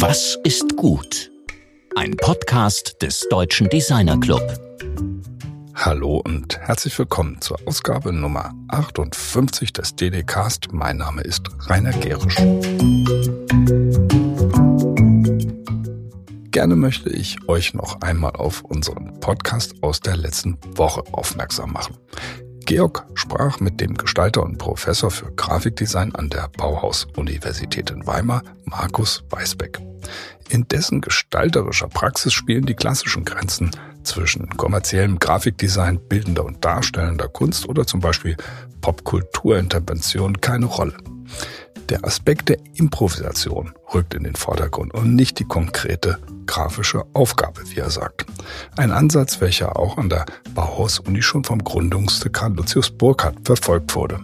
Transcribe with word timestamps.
Was 0.00 0.38
ist 0.44 0.78
gut? 0.78 1.30
Ein 1.94 2.16
Podcast 2.16 3.02
des 3.02 3.28
Deutschen 3.28 3.68
Designer 3.68 4.18
Club. 4.18 4.40
Hallo 5.74 6.22
und 6.24 6.58
herzlich 6.58 6.98
willkommen 6.98 7.38
zur 7.42 7.58
Ausgabe 7.66 8.10
Nummer 8.10 8.54
58 8.68 9.74
des 9.74 9.96
DD-Cast. 9.96 10.72
Mein 10.72 10.96
Name 10.96 11.20
ist 11.20 11.42
Rainer 11.68 11.92
Gerisch. 11.92 12.36
Gerne 16.50 16.76
möchte 16.76 17.10
ich 17.10 17.46
euch 17.46 17.74
noch 17.74 18.00
einmal 18.00 18.32
auf 18.32 18.62
unseren 18.62 19.20
Podcast 19.20 19.74
aus 19.82 20.00
der 20.00 20.16
letzten 20.16 20.56
Woche 20.78 21.02
aufmerksam 21.12 21.74
machen. 21.74 21.98
Georg 22.70 23.04
sprach 23.14 23.58
mit 23.58 23.80
dem 23.80 23.96
Gestalter 23.96 24.44
und 24.44 24.56
Professor 24.56 25.10
für 25.10 25.32
Grafikdesign 25.32 26.14
an 26.14 26.30
der 26.30 26.48
Bauhaus-Universität 26.56 27.90
in 27.90 28.06
Weimar, 28.06 28.44
Markus 28.64 29.24
Weisbeck. 29.28 29.80
In 30.50 30.68
dessen 30.68 31.00
gestalterischer 31.00 31.88
Praxis 31.88 32.32
spielen 32.32 32.66
die 32.66 32.74
klassischen 32.74 33.24
Grenzen 33.24 33.72
zwischen 34.04 34.56
kommerziellem 34.56 35.18
Grafikdesign, 35.18 35.98
bildender 36.08 36.44
und 36.44 36.64
darstellender 36.64 37.26
Kunst 37.26 37.68
oder 37.68 37.88
zum 37.88 37.98
Beispiel 37.98 38.36
Popkulturintervention 38.82 40.40
keine 40.40 40.66
Rolle. 40.66 40.96
Der 41.90 42.04
Aspekt 42.04 42.48
der 42.48 42.58
Improvisation 42.74 43.72
rückt 43.92 44.14
in 44.14 44.22
den 44.22 44.36
Vordergrund 44.36 44.94
und 44.94 45.16
nicht 45.16 45.40
die 45.40 45.44
konkrete 45.44 46.18
grafische 46.46 47.02
Aufgabe, 47.14 47.62
wie 47.66 47.80
er 47.80 47.90
sagt. 47.90 48.26
Ein 48.76 48.92
Ansatz, 48.92 49.40
welcher 49.40 49.76
auch 49.76 49.98
an 49.98 50.08
der 50.08 50.24
Bauhaus-Uni 50.54 51.20
schon 51.20 51.42
vom 51.42 51.62
Gründungsdekan 51.64 52.54
Lucius 52.54 52.92
Burkhardt 52.92 53.38
verfolgt 53.44 53.96
wurde. 53.96 54.20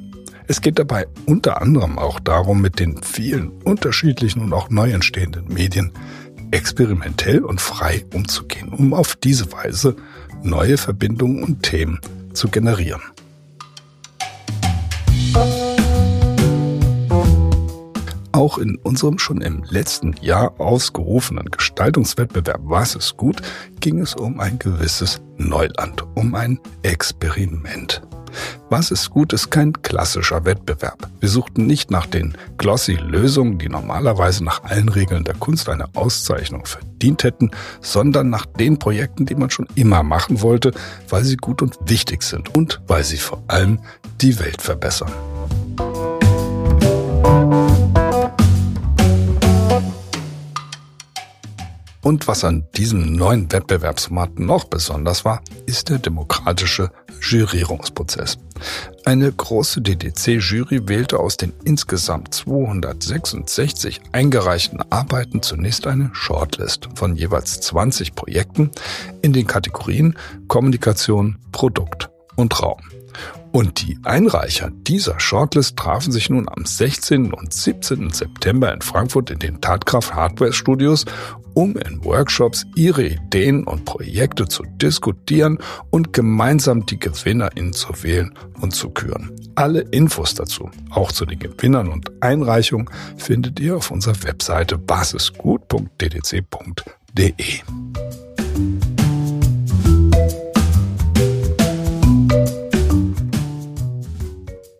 Es 0.47 0.61
geht 0.61 0.79
dabei 0.79 1.09
unter 1.27 1.61
anderem 1.61 1.99
auch 1.99 2.21
darum, 2.21 2.63
mit 2.63 2.79
den 2.79 3.03
vielen 3.03 3.51
unterschiedlichen 3.63 4.43
und 4.43 4.53
auch 4.53 4.71
neu 4.71 4.93
entstehenden 4.93 5.53
Medien 5.53 5.91
experimentell 6.53 7.41
und 7.41 7.61
frei 7.61 8.07
umzugehen, 8.15 8.69
um 8.69 8.95
auf 8.95 9.17
diese 9.17 9.51
Weise 9.51 9.97
neue 10.45 10.79
Verbindungen 10.79 11.43
und 11.43 11.65
Themen 11.65 12.01
zu 12.33 12.49
generieren. 12.49 13.03
Auch 18.37 18.59
in 18.59 18.77
unserem 18.77 19.19
schon 19.19 19.41
im 19.41 19.65
letzten 19.65 20.15
Jahr 20.21 20.61
ausgerufenen 20.61 21.47
Gestaltungswettbewerb 21.51 22.61
Was 22.65 22.95
ist 22.95 23.17
gut 23.17 23.41
ging 23.81 23.99
es 23.99 24.15
um 24.15 24.41
ein 24.41 24.59
gewisses 24.59 25.23
Neuland, 25.39 26.05
um 26.17 26.35
ein 26.35 26.61
Experiment. 26.83 28.03
Was 28.69 28.91
ist 28.91 29.09
gut 29.09 29.33
ist 29.33 29.49
kein 29.49 29.73
klassischer 29.81 30.45
Wettbewerb. 30.45 31.09
Wir 31.19 31.31
suchten 31.31 31.67
nicht 31.67 31.91
nach 31.91 32.05
den 32.05 32.37
glossy 32.59 32.97
Lösungen, 32.97 33.57
die 33.57 33.71
normalerweise 33.71 34.45
nach 34.45 34.65
allen 34.65 34.91
Regeln 34.91 35.25
der 35.25 35.37
Kunst 35.37 35.71
eine 35.71 35.87
Auszeichnung 35.95 36.67
verdient 36.67 37.25
hätten, 37.25 37.53
sondern 37.81 38.29
nach 38.29 38.45
den 38.45 38.79
Projekten, 38.79 39.25
die 39.25 39.35
man 39.35 39.49
schon 39.49 39.67
immer 39.77 40.03
machen 40.03 40.43
wollte, 40.43 40.73
weil 41.09 41.25
sie 41.25 41.39
gut 41.39 41.63
und 41.63 41.79
wichtig 41.87 42.23
sind 42.23 42.55
und 42.55 42.83
weil 42.87 43.03
sie 43.03 43.17
vor 43.17 43.43
allem 43.49 43.79
die 44.21 44.39
Welt 44.39 44.61
verbessern. 44.61 45.11
Und 52.07 52.29
was 52.29 52.45
an 52.45 52.63
diesem 52.77 53.17
neuen 53.17 53.51
Wettbewerbsformat 53.51 54.39
noch 54.39 54.63
besonders 54.63 55.25
war, 55.25 55.43
ist 55.67 55.89
der 55.89 55.99
demokratische 55.99 56.93
Jurierungsprozess. 57.21 58.39
Eine 59.05 59.33
große 59.33 59.81
DDC-Jury 59.81 60.89
wählte 60.89 61.19
aus 61.19 61.37
den 61.37 61.53
insgesamt 61.65 62.33
266 62.33 64.03
eingereichten 64.13 64.83
Arbeiten 64.89 65.43
zunächst 65.43 65.89
eine 65.89 66.11
Shortlist 66.13 66.89
von 66.95 67.17
jeweils 67.17 67.61
20 67.61 68.15
Projekten 68.15 68.71
in 69.23 69.33
den 69.33 69.49
Kategorien 69.49 70.17
Kommunikation, 70.47 71.39
Produkt 71.51 72.09
und 72.37 72.63
Raum. 72.63 72.83
Und 73.53 73.83
die 73.87 73.99
Einreicher 74.05 74.71
dieser 74.71 75.19
Shortlist 75.19 75.77
trafen 75.77 76.13
sich 76.13 76.29
nun 76.29 76.49
am 76.49 76.67
16. 76.67 77.33
und 77.33 77.53
17. 77.53 78.11
September 78.11 78.73
in 78.73 78.83
Frankfurt 78.83 79.31
in 79.31 79.39
den 79.39 79.61
Tatkraft 79.61 80.15
Hardware 80.15 80.53
Studios, 80.53 81.07
um 81.55 81.75
in 81.77 82.05
Workshops 82.05 82.67
ihre 82.75 83.07
Ideen 83.07 83.65
und 83.65 83.87
Projekte 83.87 84.47
zu 84.47 84.63
diskutieren 84.63 85.59
und 85.91 86.13
gemeinsam 86.13 86.85
die 86.85 86.99
GewinnerInnen 86.99 87.73
zu 87.73 88.03
wählen 88.03 88.35
und 88.61 88.75
zu 88.75 88.91
küren. 88.91 89.31
Alle 89.55 89.81
Infos 89.81 90.35
dazu, 90.35 90.71
auch 90.91 91.13
zu 91.13 91.25
den 91.25 91.39
Gewinnern 91.39 91.89
und 91.89 92.11
Einreichungen, 92.23 92.91
findet 93.17 93.59
ihr 93.59 93.77
auf 93.77 93.91
unserer 93.91 94.23
Webseite 94.23 94.77
basisgut.ddc.de. 94.77 96.37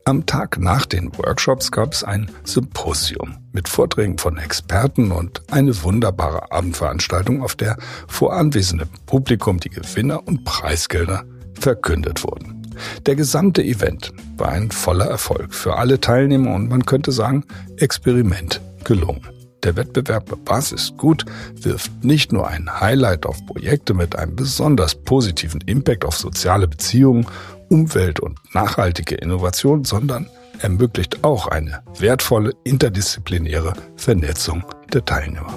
Am 0.09 0.25
Tag 0.25 0.61
nach 0.61 0.87
den 0.87 1.11
Workshops 1.19 1.73
gab 1.73 1.93
es 1.93 2.05
ein 2.05 2.31
Symposium 2.45 3.39
mit 3.51 3.69
Vorträgen 3.69 4.19
von 4.19 4.39
Experten 4.39 5.11
und 5.11 5.43
eine 5.51 5.83
wunderbare 5.83 6.53
Abendveranstaltung, 6.53 7.43
auf 7.43 7.57
der 7.57 7.77
vor 8.07 8.33
anwesendem 8.35 8.89
Publikum 9.07 9.59
die 9.59 9.69
Gewinner 9.69 10.25
und 10.29 10.45
Preisgelder 10.45 11.25
verkündet 11.59 12.23
wurden. 12.23 12.63
Der 13.05 13.17
gesamte 13.17 13.65
Event 13.65 14.13
war 14.37 14.51
ein 14.51 14.71
voller 14.71 15.07
Erfolg 15.07 15.53
für 15.53 15.75
alle 15.75 16.01
Teilnehmer 16.01 16.55
und 16.55 16.69
man 16.69 16.87
könnte 16.87 17.11
sagen, 17.11 17.45
Experiment 17.77 18.61
gelungen. 18.85 19.27
Der 19.65 19.75
Wettbewerb 19.75 20.39
Was 20.45 20.71
ist 20.71 20.97
gut 20.97 21.25
wirft 21.61 22.05
nicht 22.05 22.33
nur 22.33 22.47
ein 22.47 22.81
Highlight 22.81 23.27
auf 23.27 23.45
Projekte 23.47 23.95
mit 23.95 24.15
einem 24.15 24.37
besonders 24.37 24.95
positiven 24.95 25.61
Impact 25.63 26.05
auf 26.05 26.17
soziale 26.17 26.69
Beziehungen 26.69 27.27
Umwelt- 27.69 28.21
und 28.21 28.39
nachhaltige 28.55 29.17
Innovation, 29.17 29.85
sondern 29.85 30.29
ermöglicht 30.61 31.25
auch 31.25 31.49
eine 31.49 31.83
wertvolle 31.99 32.53
interdisziplinäre 32.65 33.75
Vernetzung 33.97 34.65
der 34.93 35.05
Teilnehmer. 35.05 35.55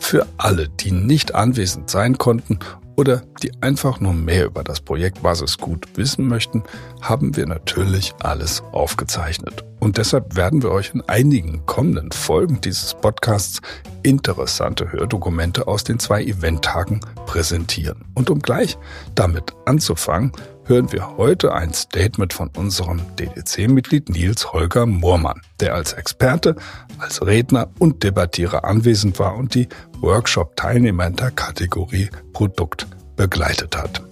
Für 0.00 0.26
alle, 0.36 0.68
die 0.68 0.92
nicht 0.92 1.34
anwesend 1.34 1.90
sein 1.90 2.16
konnten 2.16 2.60
oder 2.96 3.22
die 3.42 3.52
einfach 3.62 4.00
nur 4.00 4.14
mehr 4.14 4.46
über 4.46 4.64
das 4.64 4.80
Projekt 4.80 5.22
Basis 5.22 5.58
gut 5.58 5.86
wissen 5.96 6.26
möchten, 6.26 6.64
haben 7.00 7.36
wir 7.36 7.46
natürlich 7.46 8.14
alles 8.22 8.62
aufgezeichnet. 8.72 9.64
Und 9.78 9.98
deshalb 9.98 10.36
werden 10.36 10.62
wir 10.62 10.70
euch 10.70 10.94
in 10.94 11.02
einigen 11.02 11.64
kommenden 11.66 12.10
Folgen 12.10 12.60
dieses 12.60 12.94
Podcasts 12.94 13.60
interessante 14.02 14.90
Hördokumente 14.92 15.68
aus 15.68 15.84
den 15.84 15.98
zwei 15.98 16.22
Eventtagen 16.22 17.00
präsentieren. 17.26 18.04
Und 18.14 18.30
um 18.30 18.40
gleich 18.40 18.78
damit 19.14 19.52
anzufangen, 19.66 20.32
hören 20.68 20.90
wir 20.92 21.16
heute 21.16 21.52
ein 21.52 21.72
Statement 21.72 22.32
von 22.32 22.50
unserem 22.56 23.00
DDC-Mitglied 23.16 24.08
Nils 24.08 24.52
Holger 24.52 24.84
Moormann, 24.86 25.40
der 25.60 25.74
als 25.74 25.92
Experte, 25.92 26.56
als 26.98 27.24
Redner 27.24 27.68
und 27.78 28.02
Debattierer 28.02 28.64
anwesend 28.64 29.18
war 29.18 29.36
und 29.36 29.54
die 29.54 29.68
Workshop-Teilnehmer 30.00 31.06
in 31.06 31.16
der 31.16 31.30
Kategorie 31.30 32.10
Produkt 32.32 32.86
begleitet 33.14 33.76
hat. 33.76 34.02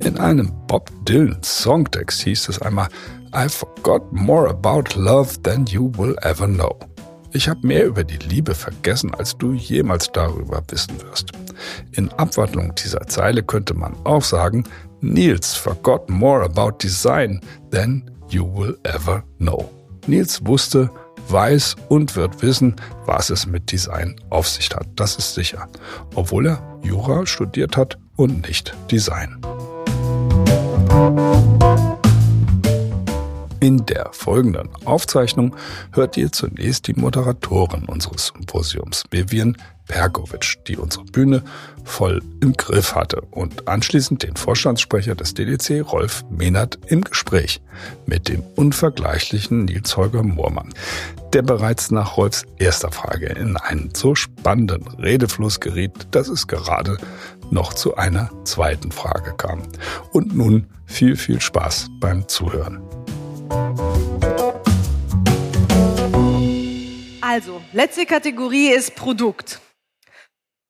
In 0.00 0.18
einem 0.18 0.52
Bob 0.66 0.90
Dylan 1.04 1.42
Songtext 1.42 2.22
hieß 2.22 2.48
es 2.48 2.60
einmal, 2.60 2.88
I 3.34 3.48
forgot 3.48 4.12
more 4.12 4.48
about 4.48 4.96
love 4.96 5.40
than 5.42 5.66
you 5.66 5.90
will 5.96 6.16
ever 6.22 6.46
know. 6.46 6.78
Ich 7.36 7.48
habe 7.48 7.66
mehr 7.66 7.84
über 7.84 8.04
die 8.04 8.18
Liebe 8.18 8.54
vergessen, 8.54 9.12
als 9.12 9.36
du 9.36 9.54
jemals 9.54 10.08
darüber 10.12 10.62
wissen 10.68 11.02
wirst. 11.02 11.32
In 11.90 12.08
Abwandlung 12.12 12.72
dieser 12.76 13.08
Zeile 13.08 13.42
könnte 13.42 13.74
man 13.74 13.96
auch 14.04 14.22
sagen, 14.22 14.62
Nils 15.00 15.52
forgot 15.52 16.08
more 16.08 16.44
about 16.44 16.78
design 16.80 17.40
than 17.72 18.08
you 18.28 18.44
will 18.44 18.78
ever 18.84 19.24
know. 19.38 19.68
Nils 20.06 20.46
wusste, 20.46 20.88
weiß 21.28 21.74
und 21.88 22.14
wird 22.14 22.40
wissen, 22.40 22.76
was 23.04 23.30
es 23.30 23.46
mit 23.46 23.72
Design 23.72 24.14
auf 24.30 24.48
sich 24.48 24.70
hat. 24.70 24.86
Das 24.94 25.16
ist 25.16 25.34
sicher. 25.34 25.66
Obwohl 26.14 26.46
er 26.46 26.78
Jura 26.84 27.26
studiert 27.26 27.76
hat 27.76 27.98
und 28.14 28.46
nicht 28.46 28.76
Design. 28.92 29.40
In 33.64 33.86
der 33.86 34.10
folgenden 34.12 34.68
Aufzeichnung 34.84 35.56
hört 35.94 36.18
ihr 36.18 36.30
zunächst 36.30 36.86
die 36.86 36.92
Moderatorin 36.92 37.86
unseres 37.86 38.26
Symposiums, 38.26 39.04
Vivian 39.10 39.56
Perkovic, 39.88 40.62
die 40.66 40.76
unsere 40.76 41.06
Bühne 41.06 41.42
voll 41.82 42.20
im 42.42 42.52
Griff 42.52 42.94
hatte 42.94 43.22
und 43.30 43.66
anschließend 43.66 44.22
den 44.22 44.36
Vorstandssprecher 44.36 45.14
des 45.14 45.32
DDC, 45.32 45.80
Rolf 45.90 46.26
Mehnert, 46.28 46.78
im 46.88 47.00
Gespräch 47.00 47.62
mit 48.04 48.28
dem 48.28 48.42
unvergleichlichen 48.54 49.64
Nils 49.64 49.96
Holger 49.96 50.22
Moormann, 50.22 50.74
der 51.32 51.40
bereits 51.40 51.90
nach 51.90 52.18
Rolfs 52.18 52.44
erster 52.58 52.92
Frage 52.92 53.28
in 53.28 53.56
einen 53.56 53.94
so 53.94 54.14
spannenden 54.14 54.86
Redefluss 54.98 55.58
geriet, 55.58 56.08
dass 56.10 56.28
es 56.28 56.46
gerade 56.48 56.98
noch 57.50 57.72
zu 57.72 57.96
einer 57.96 58.30
zweiten 58.44 58.92
Frage 58.92 59.32
kam. 59.38 59.62
Und 60.12 60.36
nun 60.36 60.66
viel, 60.84 61.16
viel 61.16 61.40
Spaß 61.40 61.88
beim 61.98 62.28
Zuhören. 62.28 62.82
Also, 67.20 67.60
letzte 67.72 68.06
Kategorie 68.06 68.68
ist 68.68 68.94
Produkt. 68.94 69.60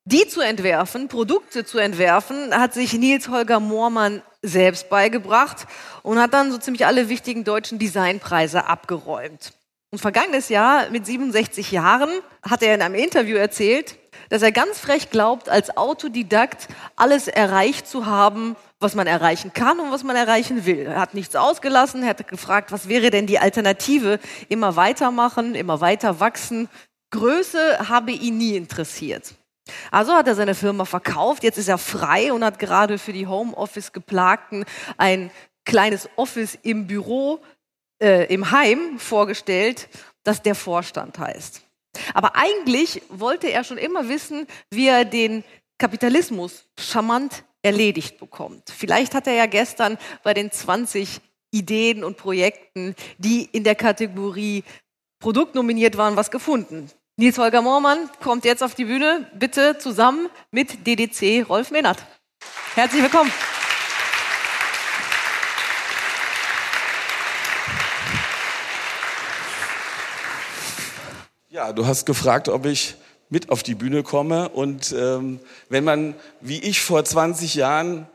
Die 0.07 0.27
zu 0.29 0.41
entwerfen, 0.41 1.09
Produkte 1.09 1.65
zu 1.65 1.79
entwerfen, 1.79 2.55
hat 2.55 2.75
sich 2.75 2.93
Nils 2.95 3.29
Holger 3.29 3.61
Moormann 3.61 4.23
selbst 4.43 4.89
beigebracht 4.89 5.67
und 6.03 6.19
hat 6.19 6.33
dann 6.33 6.53
so 6.53 6.59
ziemlich 6.59 6.87
alle 6.87 7.09
wichtigen 7.09 7.45
deutschen 7.45 7.79
Designpreise 7.79 8.67
abgeräumt. 8.67 9.53
Und 9.91 9.99
vergangenes 9.99 10.49
Jahr 10.49 10.91
mit 10.91 11.07
67 11.07 11.71
Jahren 11.71 12.11
hat 12.43 12.63
er 12.63 12.75
in 12.75 12.83
einem 12.83 12.95
Interview 12.95 13.37
erzählt, 13.37 13.97
dass 14.29 14.43
er 14.43 14.53
ganz 14.53 14.79
frech 14.79 15.11
glaubt, 15.11 15.49
als 15.49 15.77
Autodidakt 15.77 16.69
alles 16.97 17.29
erreicht 17.29 17.87
zu 17.87 18.07
haben, 18.07 18.57
was 18.81 18.95
man 18.95 19.07
erreichen 19.07 19.53
kann 19.53 19.81
und 19.81 19.91
was 19.91 20.05
man 20.05 20.17
erreichen 20.17 20.67
will. 20.67 20.87
Er 20.87 21.01
hat 21.01 21.15
nichts 21.15 21.37
ausgelassen, 21.37 22.03
er 22.03 22.11
hat 22.11 22.29
gefragt, 22.29 22.73
was 22.73 22.89
wäre 22.89 23.11
denn 23.11 23.27
die 23.27 23.39
Alternative? 23.39 24.19
Immer 24.49 24.77
weitermachen, 24.77 25.55
immer 25.55 25.81
weiter 25.81 26.21
wachsen. 26.21 26.69
Größe 27.11 27.89
habe 27.89 28.13
ihn 28.13 28.39
nie 28.39 28.57
interessiert. 28.57 29.35
Also 29.91 30.13
hat 30.13 30.29
er 30.29 30.35
seine 30.35 30.55
Firma 30.55 30.85
verkauft, 30.85 31.43
jetzt 31.43 31.59
ist 31.59 31.69
er 31.69 31.79
frei 31.79 32.33
und 32.33 32.45
hat 32.45 32.59
gerade 32.59 32.99
für 32.99 33.13
die 33.13 33.27
Homeoffice-Geplagten 33.27 34.65
ein 34.99 35.31
kleines 35.65 36.09
Office 36.17 36.59
im 36.63 36.87
Büro, 36.87 37.41
äh, 38.03 38.33
im 38.33 38.51
Heim 38.51 38.99
vorgestellt, 38.99 39.89
das 40.23 40.43
der 40.43 40.55
Vorstand 40.55 41.19
heißt. 41.19 41.63
Aber 42.13 42.37
eigentlich 42.37 43.03
wollte 43.09 43.51
er 43.51 43.65
schon 43.65 43.79
immer 43.79 44.09
wissen, 44.09 44.47
wie 44.71 44.89
er 44.89 45.05
den 45.05 45.45
Kapitalismus 45.79 46.65
charmant 46.79 47.45
erledigt 47.65 48.19
bekommt. 48.19 48.71
Vielleicht 48.71 49.15
hat 49.15 49.27
er 49.27 49.35
ja 49.35 49.47
gestern 49.47 49.99
bei 50.23 50.35
den 50.35 50.53
20 50.53 51.21
Ideen 51.51 52.05
und 52.05 52.17
Projekten, 52.17 52.95
die 53.19 53.49
in 53.53 53.65
der 53.65 53.75
Kategorie 53.75 54.65
Produkt 55.19 55.55
nominiert 55.55 55.97
waren, 55.97 56.17
was 56.17 56.31
gefunden. 56.31 56.91
Nils 57.17 57.39
Holger 57.39 57.63
Moormann 57.63 58.11
kommt 58.23 58.45
jetzt 58.45 58.63
auf 58.63 58.75
die 58.75 58.85
Bühne, 58.85 59.31
bitte 59.35 59.79
zusammen 59.79 60.29
mit 60.51 60.87
DDC 60.87 61.49
Rolf 61.49 61.71
Mehnert. 61.71 62.05
Herzlich 62.75 63.03
willkommen. 63.03 63.33
Ja, 71.49 71.73
du 71.73 71.87
hast 71.87 72.05
gefragt, 72.05 72.49
ob 72.49 72.67
ich 72.67 72.97
mit 73.31 73.51
auf 73.51 73.63
die 73.63 73.75
Bühne 73.75 74.03
komme. 74.03 74.49
Und 74.51 74.95
ähm, 74.99 75.41
wenn 75.69 75.85
man, 75.85 76.15
wie 76.41 76.59
ich 76.59 76.81
vor 76.81 77.05
20 77.05 77.55
Jahren 77.55 78.07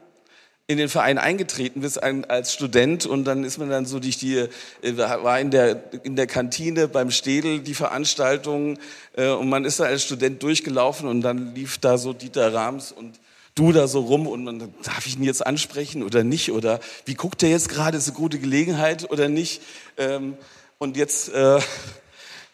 in 0.70 0.78
den 0.78 0.88
Verein 0.88 1.18
eingetreten 1.18 1.82
bist 1.82 2.02
als 2.04 2.54
Student 2.54 3.08
und 3.08 3.26
dann 3.26 3.44
ist 3.44 3.58
man 3.58 3.72
dann 3.72 3.88
so 3.88 4.00
durch 4.00 4.18
die, 4.18 4.36
äh, 4.38 4.98
war 4.98 5.40
in 5.40 5.50
der, 5.50 5.82
in 6.04 6.16
der 6.16 6.28
Kantine 6.28 6.88
beim 6.88 7.10
Städel 7.10 7.62
die 7.62 7.74
Veranstaltung 7.74 8.78
äh, 9.18 9.30
und 9.30 9.50
man 9.50 9.66
ist 9.66 9.80
da 9.80 9.86
als 9.86 10.04
Student 10.04 10.44
durchgelaufen 10.44 11.10
und 11.10 11.22
dann 11.22 11.56
lief 11.56 11.80
da 11.80 11.98
so 11.98 12.14
Dieter 12.14 12.54
Rams 12.54 12.92
und 12.92 13.20
du 13.56 13.72
da 13.72 13.88
so 13.88 14.02
rum 14.02 14.28
und 14.28 14.44
man, 14.44 14.60
darf 14.84 15.08
ich 15.08 15.18
ihn 15.18 15.24
jetzt 15.24 15.44
ansprechen 15.44 16.04
oder 16.04 16.24
nicht 16.24 16.52
oder 16.52 16.80
wie 17.06 17.16
guckt 17.16 17.42
er 17.42 17.50
jetzt 17.50 17.70
gerade, 17.70 17.98
ist 17.98 18.08
eine 18.08 18.18
gute 18.18 18.38
Gelegenheit 18.38 19.10
oder 19.10 19.28
nicht 19.28 19.64
ähm, 19.98 20.38
und 20.78 20.98
jetzt 20.98 21.30
äh, 21.34 21.60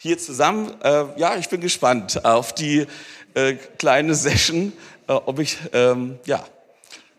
hier 0.06 0.19
zusammen, 0.19 0.72
äh, 0.84 1.06
ja, 1.18 1.36
ich 1.36 1.50
bin 1.50 1.62
gespannt 1.62 2.25
auf 2.25 2.54
die 2.54 2.86
äh, 3.34 3.54
kleine 3.80 4.13
Session, 4.13 4.72
äh, 5.07 5.13
ob 5.13 5.40
ich, 5.40 5.57
ähm, 5.74 6.19
ja, 6.25 6.46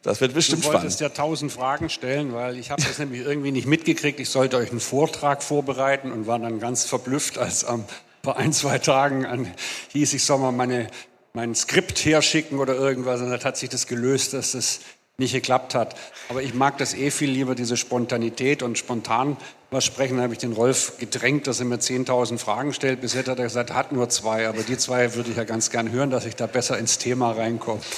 das 0.02 0.20
wird 0.20 0.34
bestimmt 0.34 0.62
spannend. 0.62 0.76
Du 0.76 0.82
wolltest 0.82 0.98
spannend. 1.00 1.16
ja 1.16 1.24
tausend 1.24 1.50
Fragen 1.50 1.90
stellen, 1.90 2.32
weil 2.32 2.56
ich 2.56 2.70
habe 2.70 2.80
das 2.80 3.00
nämlich 3.00 3.22
irgendwie 3.22 3.50
nicht 3.50 3.66
mitgekriegt. 3.66 4.20
Ich 4.20 4.30
sollte 4.30 4.56
euch 4.56 4.70
einen 4.70 4.78
Vortrag 4.78 5.42
vorbereiten 5.42 6.12
und 6.12 6.28
war 6.28 6.38
dann 6.38 6.60
ganz 6.60 6.84
verblüfft, 6.84 7.38
als 7.38 7.64
am 7.64 7.84
vor 8.22 8.36
ein, 8.36 8.52
zwei 8.52 8.78
Tagen 8.78 9.26
an, 9.26 9.52
hieß, 9.88 10.14
ich 10.14 10.24
soll 10.24 10.38
mal 10.38 10.52
meine, 10.52 10.86
mein 11.32 11.56
Skript 11.56 12.04
herschicken 12.04 12.60
oder 12.60 12.76
irgendwas. 12.76 13.20
Und 13.20 13.30
dann 13.30 13.42
hat 13.42 13.56
sich 13.56 13.68
das 13.68 13.88
gelöst, 13.88 14.32
dass 14.32 14.52
das 14.52 14.78
nicht 15.18 15.32
geklappt 15.32 15.74
hat. 15.74 15.96
Aber 16.28 16.42
ich 16.42 16.54
mag 16.54 16.78
das 16.78 16.94
eh 16.94 17.10
viel 17.10 17.30
lieber, 17.30 17.54
diese 17.54 17.76
Spontanität 17.76 18.62
und 18.62 18.76
spontan 18.76 19.36
was 19.70 19.84
sprechen. 19.84 20.18
Da 20.18 20.24
habe 20.24 20.34
ich 20.34 20.38
den 20.38 20.52
Rolf 20.52 20.98
gedrängt, 20.98 21.46
dass 21.46 21.60
er 21.60 21.66
mir 21.66 21.78
10.000 21.78 22.38
Fragen 22.38 22.72
stellt. 22.72 23.00
Bisher 23.00 23.24
hat 23.24 23.38
er 23.38 23.44
gesagt, 23.44 23.72
hat 23.72 23.92
nur 23.92 24.08
zwei. 24.08 24.48
Aber 24.48 24.62
die 24.62 24.76
zwei 24.76 25.14
würde 25.14 25.30
ich 25.30 25.36
ja 25.36 25.44
ganz 25.44 25.70
gern 25.70 25.90
hören, 25.90 26.10
dass 26.10 26.26
ich 26.26 26.36
da 26.36 26.46
besser 26.46 26.78
ins 26.78 26.98
Thema 26.98 27.32
reinkomme. 27.32 27.80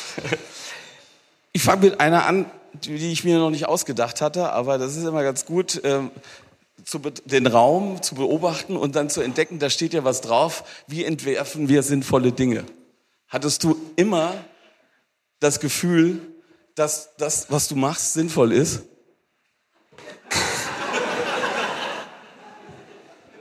Ich 1.55 1.65
fange 1.65 1.87
mit 1.87 1.99
einer 1.99 2.26
an, 2.26 2.47
die 2.85 3.11
ich 3.11 3.25
mir 3.25 3.38
noch 3.38 3.50
nicht 3.50 3.67
ausgedacht 3.67 4.20
hatte, 4.20 4.53
aber 4.53 4.79
das 4.79 4.97
ist 4.97 5.05
immer 5.05 5.25
ganz 5.25 5.44
gut, 5.44 5.81
ähm, 5.82 6.12
zu 6.85 7.00
den 7.25 7.47
Raum 7.47 8.00
zu 8.00 8.15
beobachten 8.15 8.76
und 8.76 8.94
dann 8.94 9.11
zu 9.11 9.23
entdecken, 9.23 9.59
da 9.59 9.69
steht 9.69 9.93
ja 9.93 10.05
was 10.05 10.20
drauf, 10.20 10.62
wie 10.87 11.05
entwerfen 11.05 11.69
wir 11.69 11.82
sinnvolle 11.82 12.32
Dinge. 12.32 12.65
Hattest 13.29 13.65
du 13.65 13.76
immer 13.97 14.35
das 15.41 15.59
Gefühl, 15.59 16.20
dass 16.79 17.17
das, 17.17 17.47
was 17.51 17.69
du 17.69 17.77
machst, 17.77 18.13
sinnvoll 18.13 18.53
ist? 18.53 18.83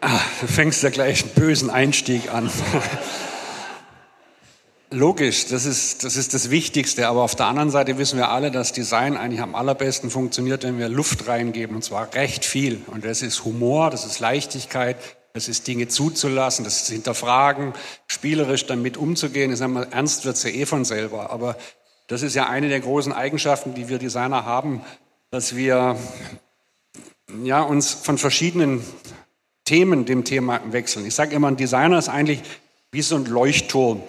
Ah, 0.01 0.21
du 0.41 0.47
fängst 0.47 0.83
ja 0.83 0.89
gleich 0.89 1.23
einen 1.23 1.33
bösen 1.33 1.69
Einstieg 1.69 2.31
an. 2.31 2.49
Logisch, 4.89 5.47
das 5.47 5.65
ist, 5.65 6.05
das 6.05 6.15
ist 6.15 6.33
das 6.33 6.49
Wichtigste. 6.49 7.07
Aber 7.07 7.23
auf 7.23 7.35
der 7.35 7.47
anderen 7.47 7.71
Seite 7.71 7.97
wissen 7.97 8.17
wir 8.17 8.29
alle, 8.29 8.51
dass 8.51 8.71
Design 8.71 9.17
eigentlich 9.17 9.41
am 9.41 9.53
allerbesten 9.53 10.09
funktioniert, 10.09 10.63
wenn 10.63 10.79
wir 10.79 10.87
Luft 10.87 11.27
reingeben. 11.27 11.75
Und 11.75 11.81
zwar 11.83 12.13
recht 12.13 12.45
viel. 12.45 12.81
Und 12.87 13.03
das 13.03 13.21
ist 13.21 13.43
Humor, 13.43 13.89
das 13.89 14.05
ist 14.05 14.19
Leichtigkeit, 14.19 14.95
das 15.33 15.47
ist 15.49 15.67
Dinge 15.67 15.87
zuzulassen, 15.87 16.63
das 16.63 16.83
ist 16.83 16.89
hinterfragen, 16.89 17.73
spielerisch 18.07 18.65
damit 18.65 18.97
umzugehen. 18.97 19.51
Ich 19.51 19.59
sage 19.59 19.71
mal, 19.71 19.87
ernst 19.91 20.25
wird's 20.25 20.43
ja 20.43 20.51
eh 20.51 20.65
von 20.65 20.85
selber. 20.85 21.31
Aber 21.31 21.57
das 22.07 22.21
ist 22.21 22.35
ja 22.35 22.49
eine 22.49 22.69
der 22.69 22.79
großen 22.79 23.11
Eigenschaften, 23.13 23.73
die 23.73 23.89
wir 23.89 23.99
Designer 23.99 24.45
haben, 24.45 24.81
dass 25.29 25.55
wir 25.55 25.97
ja, 27.43 27.61
uns 27.61 27.93
von 27.93 28.17
verschiedenen 28.17 28.83
Themen 29.65 30.05
dem 30.05 30.23
Thema 30.23 30.61
wechseln. 30.71 31.05
Ich 31.05 31.15
sage 31.15 31.35
immer, 31.35 31.49
ein 31.49 31.57
Designer 31.57 31.99
ist 31.99 32.09
eigentlich 32.09 32.41
wie 32.91 33.01
so 33.01 33.15
ein 33.15 33.25
Leuchtturm. 33.25 34.01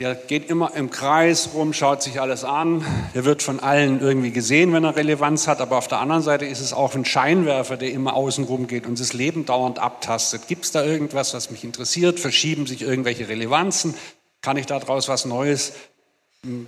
Der 0.00 0.16
geht 0.16 0.50
immer 0.50 0.74
im 0.74 0.90
Kreis 0.90 1.50
rum, 1.54 1.72
schaut 1.72 2.02
sich 2.02 2.20
alles 2.20 2.42
an. 2.42 2.84
Der 3.14 3.24
wird 3.24 3.40
von 3.40 3.60
allen 3.60 4.00
irgendwie 4.00 4.32
gesehen, 4.32 4.72
wenn 4.72 4.82
er 4.82 4.96
Relevanz 4.96 5.46
hat. 5.46 5.60
Aber 5.60 5.78
auf 5.78 5.86
der 5.86 6.00
anderen 6.00 6.22
Seite 6.22 6.44
ist 6.44 6.58
es 6.58 6.72
auch 6.72 6.96
ein 6.96 7.04
Scheinwerfer, 7.04 7.76
der 7.76 7.92
immer 7.92 8.14
außen 8.14 8.42
rum 8.42 8.66
geht 8.66 8.86
und 8.86 8.98
das 8.98 9.12
Leben 9.12 9.46
dauernd 9.46 9.78
abtastet. 9.78 10.48
Gibt 10.48 10.64
es 10.64 10.72
da 10.72 10.84
irgendwas, 10.84 11.34
was 11.34 11.52
mich 11.52 11.62
interessiert? 11.62 12.18
Verschieben 12.18 12.66
sich 12.66 12.82
irgendwelche 12.82 13.28
Relevanzen? 13.28 13.94
Kann 14.40 14.56
ich 14.56 14.66
daraus 14.66 15.08
was 15.08 15.24
Neues 15.24 15.74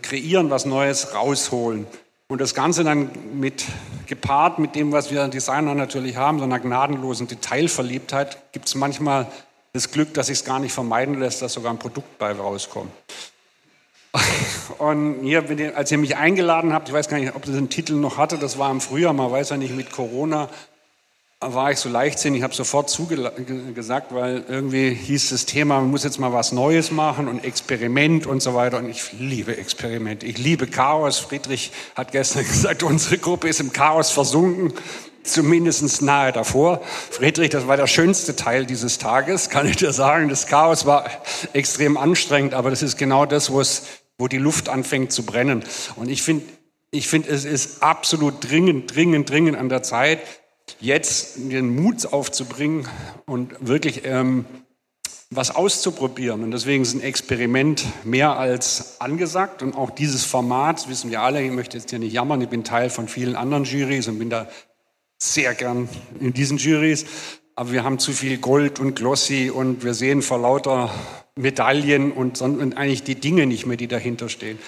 kreieren, 0.02 0.50
was 0.50 0.64
Neues 0.64 1.14
rausholen? 1.14 1.86
Und 2.28 2.40
das 2.40 2.54
Ganze 2.54 2.84
dann 2.84 3.10
mit, 3.34 3.64
gepaart 4.06 4.58
mit 4.58 4.74
dem, 4.74 4.92
was 4.92 5.10
wir 5.10 5.28
Designer 5.28 5.74
natürlich 5.74 6.16
haben, 6.16 6.38
so 6.38 6.44
einer 6.44 6.58
gnadenlosen 6.58 7.28
Detailverliebtheit, 7.28 8.52
gibt 8.52 8.66
es 8.66 8.74
manchmal 8.74 9.26
das 9.72 9.90
Glück, 9.90 10.14
dass 10.14 10.28
sich 10.28 10.38
es 10.38 10.44
gar 10.44 10.58
nicht 10.58 10.72
vermeiden 10.72 11.18
lässt, 11.18 11.42
dass 11.42 11.52
sogar 11.52 11.72
ein 11.72 11.78
Produkt 11.78 12.18
bei 12.18 12.32
rauskommt. 12.32 12.90
Und 14.78 15.22
hier, 15.22 15.44
als 15.76 15.90
ihr 15.90 15.98
mich 15.98 16.16
eingeladen 16.16 16.72
habt, 16.72 16.88
ich 16.88 16.94
weiß 16.94 17.08
gar 17.08 17.18
nicht, 17.18 17.34
ob 17.34 17.44
das 17.44 17.56
einen 17.56 17.68
Titel 17.68 17.94
noch 17.94 18.16
hatte, 18.16 18.38
das 18.38 18.58
war 18.58 18.70
im 18.70 18.80
Frühjahr, 18.80 19.12
man 19.12 19.30
weiß 19.30 19.50
ja 19.50 19.56
nicht, 19.56 19.74
mit 19.74 19.90
Corona 19.90 20.48
war 21.52 21.72
ich 21.72 21.78
so 21.78 21.88
leichtsinnig, 21.88 22.38
ich 22.38 22.42
habe 22.44 22.54
sofort 22.54 22.88
zugesagt, 22.88 24.14
weil 24.14 24.44
irgendwie 24.48 24.94
hieß 24.94 25.30
das 25.30 25.44
Thema, 25.44 25.80
man 25.80 25.90
muss 25.90 26.04
jetzt 26.04 26.18
mal 26.18 26.32
was 26.32 26.52
Neues 26.52 26.90
machen 26.90 27.28
und 27.28 27.44
Experiment 27.44 28.26
und 28.26 28.40
so 28.40 28.54
weiter. 28.54 28.78
Und 28.78 28.88
ich 28.88 29.12
liebe 29.18 29.56
Experimente, 29.56 30.26
ich 30.26 30.38
liebe 30.38 30.66
Chaos. 30.66 31.18
Friedrich 31.18 31.72
hat 31.94 32.12
gestern 32.12 32.44
gesagt, 32.46 32.82
unsere 32.82 33.18
Gruppe 33.18 33.48
ist 33.48 33.60
im 33.60 33.72
Chaos 33.72 34.10
versunken 34.10 34.72
zumindest 35.24 36.02
nahe 36.02 36.32
davor. 36.32 36.82
Friedrich, 37.10 37.50
das 37.50 37.66
war 37.66 37.76
der 37.76 37.86
schönste 37.86 38.36
Teil 38.36 38.66
dieses 38.66 38.98
Tages, 38.98 39.48
kann 39.50 39.66
ich 39.66 39.76
dir 39.76 39.92
sagen. 39.92 40.28
Das 40.28 40.46
Chaos 40.46 40.86
war 40.86 41.10
extrem 41.52 41.96
anstrengend, 41.96 42.54
aber 42.54 42.70
das 42.70 42.82
ist 42.82 42.96
genau 42.96 43.26
das, 43.26 43.50
wo, 43.50 43.60
es, 43.60 43.86
wo 44.18 44.28
die 44.28 44.38
Luft 44.38 44.68
anfängt 44.68 45.12
zu 45.12 45.24
brennen. 45.24 45.64
Und 45.96 46.08
ich 46.08 46.22
finde, 46.22 46.44
ich 46.90 47.08
finde, 47.08 47.30
es 47.30 47.44
ist 47.44 47.82
absolut 47.82 48.48
dringend, 48.48 48.94
dringend, 48.94 49.28
dringend 49.28 49.56
an 49.56 49.68
der 49.68 49.82
Zeit, 49.82 50.20
jetzt 50.80 51.36
den 51.36 51.74
Mut 51.74 52.12
aufzubringen 52.12 52.88
und 53.26 53.54
wirklich 53.60 54.02
ähm, 54.04 54.44
was 55.30 55.54
auszuprobieren. 55.54 56.42
Und 56.42 56.50
deswegen 56.50 56.82
ist 56.82 56.94
ein 56.94 57.00
Experiment 57.00 57.84
mehr 58.04 58.36
als 58.36 59.00
angesagt. 59.00 59.62
Und 59.62 59.74
auch 59.74 59.90
dieses 59.90 60.24
Format, 60.24 60.88
wissen 60.88 61.10
wir 61.10 61.22
alle, 61.22 61.42
ich 61.42 61.50
möchte 61.50 61.78
jetzt 61.78 61.90
hier 61.90 61.98
nicht 61.98 62.12
jammern, 62.12 62.40
ich 62.40 62.48
bin 62.48 62.64
Teil 62.64 62.90
von 62.90 63.08
vielen 63.08 63.36
anderen 63.36 63.64
Juries 63.64 64.08
und 64.08 64.18
bin 64.18 64.30
da 64.30 64.48
sehr 65.18 65.54
gern 65.54 65.88
in 66.20 66.32
diesen 66.32 66.58
Juries. 66.58 67.06
Aber 67.56 67.72
wir 67.72 67.84
haben 67.84 67.98
zu 67.98 68.12
viel 68.12 68.38
Gold 68.38 68.80
und 68.80 68.96
Glossy 68.96 69.50
und 69.50 69.84
wir 69.84 69.94
sehen 69.94 70.22
vor 70.22 70.38
lauter 70.38 70.90
Medaillen 71.36 72.12
und, 72.12 72.40
und 72.40 72.76
eigentlich 72.76 73.04
die 73.04 73.14
Dinge 73.14 73.46
nicht 73.46 73.66
mehr, 73.66 73.76
die 73.76 73.88
dahinter 73.88 74.28
stehen. 74.28 74.58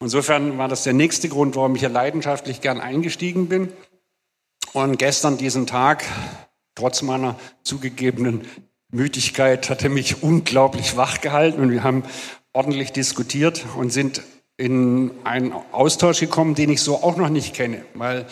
Insofern 0.00 0.58
war 0.58 0.68
das 0.68 0.84
der 0.84 0.92
nächste 0.92 1.28
Grund, 1.28 1.56
warum 1.56 1.74
ich 1.74 1.80
hier 1.80 1.88
leidenschaftlich 1.88 2.60
gern 2.60 2.80
eingestiegen 2.80 3.48
bin. 3.48 3.68
Und 4.76 4.98
gestern 4.98 5.38
diesen 5.38 5.66
Tag, 5.66 6.04
trotz 6.74 7.00
meiner 7.00 7.36
zugegebenen 7.62 8.42
Müdigkeit, 8.92 9.70
hatte 9.70 9.88
mich 9.88 10.22
unglaublich 10.22 10.98
wach 10.98 11.22
gehalten 11.22 11.62
und 11.62 11.70
wir 11.70 11.82
haben 11.82 12.02
ordentlich 12.52 12.92
diskutiert 12.92 13.64
und 13.78 13.90
sind 13.90 14.20
in 14.58 15.12
einen 15.24 15.54
Austausch 15.72 16.20
gekommen, 16.20 16.54
den 16.54 16.68
ich 16.68 16.82
so 16.82 16.96
auch 16.96 17.16
noch 17.16 17.30
nicht 17.30 17.54
kenne, 17.54 17.86
weil 17.94 18.26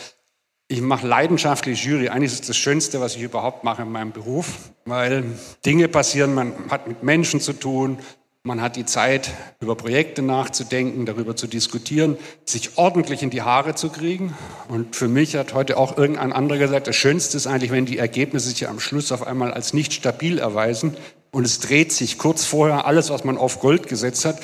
ich 0.68 0.82
mache 0.82 1.06
leidenschaftlich 1.06 1.82
Jury. 1.82 2.10
Eigentlich 2.10 2.34
ist 2.34 2.46
das 2.46 2.58
Schönste, 2.58 3.00
was 3.00 3.16
ich 3.16 3.22
überhaupt 3.22 3.64
mache 3.64 3.80
in 3.80 3.90
meinem 3.90 4.12
Beruf, 4.12 4.70
weil 4.84 5.24
Dinge 5.64 5.88
passieren, 5.88 6.34
man 6.34 6.52
hat 6.68 6.86
mit 6.86 7.02
Menschen 7.02 7.40
zu 7.40 7.54
tun, 7.54 8.00
man 8.46 8.60
hat 8.60 8.76
die 8.76 8.84
Zeit, 8.84 9.30
über 9.60 9.74
Projekte 9.74 10.20
nachzudenken, 10.20 11.06
darüber 11.06 11.34
zu 11.34 11.46
diskutieren, 11.46 12.18
sich 12.44 12.76
ordentlich 12.76 13.22
in 13.22 13.30
die 13.30 13.40
Haare 13.40 13.74
zu 13.74 13.88
kriegen. 13.88 14.34
Und 14.68 14.94
für 14.94 15.08
mich 15.08 15.34
hat 15.34 15.54
heute 15.54 15.78
auch 15.78 15.96
irgendein 15.96 16.34
anderer 16.34 16.58
gesagt, 16.58 16.86
das 16.86 16.94
Schönste 16.94 17.38
ist 17.38 17.46
eigentlich, 17.46 17.70
wenn 17.70 17.86
die 17.86 17.96
Ergebnisse 17.96 18.50
sich 18.50 18.68
am 18.68 18.80
Schluss 18.80 19.12
auf 19.12 19.26
einmal 19.26 19.54
als 19.54 19.72
nicht 19.72 19.94
stabil 19.94 20.38
erweisen 20.38 20.94
und 21.32 21.46
es 21.46 21.58
dreht 21.58 21.90
sich 21.90 22.18
kurz 22.18 22.44
vorher 22.44 22.84
alles, 22.84 23.08
was 23.08 23.24
man 23.24 23.38
auf 23.38 23.60
Gold 23.60 23.88
gesetzt 23.88 24.26
hat, 24.26 24.40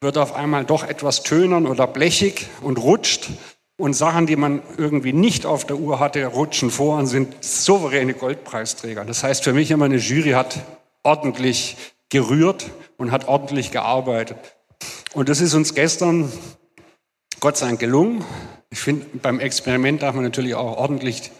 wird 0.00 0.18
auf 0.18 0.36
einmal 0.36 0.64
doch 0.64 0.84
etwas 0.84 1.24
tönern 1.24 1.66
oder 1.66 1.88
blechig 1.88 2.46
und 2.60 2.78
rutscht. 2.78 3.28
Und 3.76 3.94
Sachen, 3.94 4.28
die 4.28 4.36
man 4.36 4.62
irgendwie 4.76 5.12
nicht 5.12 5.46
auf 5.46 5.66
der 5.66 5.78
Uhr 5.78 5.98
hatte, 5.98 6.24
rutschen 6.26 6.70
vor 6.70 6.96
und 6.96 7.08
sind 7.08 7.34
souveräne 7.42 8.14
Goldpreisträger. 8.14 9.04
Das 9.04 9.24
heißt 9.24 9.42
für 9.42 9.52
mich 9.52 9.72
immer, 9.72 9.86
eine 9.86 9.96
Jury 9.96 10.30
hat 10.30 10.60
ordentlich 11.02 11.76
gerührt 12.08 12.70
und 12.96 13.10
hat 13.10 13.28
ordentlich 13.28 13.70
gearbeitet. 13.70 14.36
Und 15.14 15.28
das 15.28 15.40
ist 15.40 15.54
uns 15.54 15.74
gestern 15.74 16.32
Gott 17.40 17.56
sei 17.56 17.66
Dank 17.66 17.80
gelungen. 17.80 18.24
Ich 18.70 18.80
finde, 18.80 19.06
beim 19.18 19.40
Experiment 19.40 20.02
darf 20.02 20.14
man 20.14 20.24
natürlich 20.24 20.54
auch 20.54 20.76
ordentlich 20.76 21.30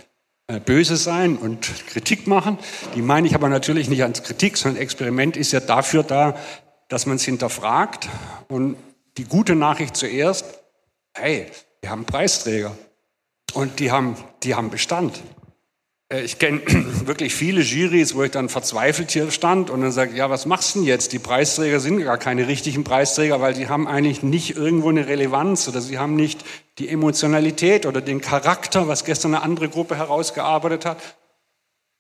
äh, 0.49 0.61
böse 0.61 0.97
sein 0.97 1.37
und 1.37 1.71
Kritik 1.87 2.26
machen. 2.26 2.59
Die 2.94 3.02
meine 3.02 3.26
ich 3.26 3.35
aber 3.35 3.49
natürlich 3.49 3.88
nicht 3.88 4.02
als 4.02 4.23
Kritik, 4.23 4.56
sondern 4.56 4.82
Experiment 4.82 5.37
ist 5.37 5.52
ja 5.52 5.61
dafür 5.61 6.02
da, 6.02 6.37
dass 6.88 7.06
man 7.06 7.16
es 7.16 7.25
hinterfragt. 7.25 8.09
Und 8.49 8.76
die 9.16 9.25
gute 9.25 9.54
Nachricht 9.54 9.97
zuerst, 9.97 10.44
hey, 11.14 11.47
wir 11.80 11.90
haben 11.90 12.04
Preisträger 12.04 12.76
und 13.54 13.78
die 13.78 13.90
haben, 13.90 14.16
die 14.42 14.54
haben 14.54 14.71
Bestand. 14.71 15.23
Äh, 16.12 16.23
ich 16.23 16.38
kenne 16.38 16.61
wirklich 17.07 17.35
viele 17.35 17.62
Juries, 17.62 18.14
wo 18.14 18.23
ich 18.23 18.31
dann 18.31 18.49
verzweifelt 18.49 19.11
hier 19.11 19.31
stand 19.31 19.71
und 19.71 19.81
dann 19.81 19.92
sage, 19.92 20.16
ja, 20.16 20.31
was 20.31 20.47
machst 20.47 20.75
du 20.75 20.81
denn 20.81 20.88
jetzt? 20.88 21.12
Die 21.12 21.19
Preisträger 21.19 21.81
sind 21.81 22.02
gar 22.04 22.19
keine 22.19 22.47
richtigen 22.47 22.85
Preisträger, 22.85 23.40
weil 23.40 23.54
die 23.54 23.69
haben 23.69 23.88
eigentlich 23.88 24.23
nicht 24.23 24.57
irgendwo 24.57 24.90
eine 24.90 25.07
Relevanz 25.07 25.69
oder 25.69 25.81
sie 25.81 25.99
haben 25.99 26.14
nicht 26.14 26.45
die 26.78 26.88
Emotionalität 26.88 27.87
oder 27.87 28.00
den 28.00 28.21
Charakter, 28.21 28.88
was 28.88 29.04
gestern 29.04 29.35
eine 29.35 29.42
andere 29.42 29.69
Gruppe 29.69 29.97
herausgearbeitet 29.97 30.85
hat, 30.85 30.99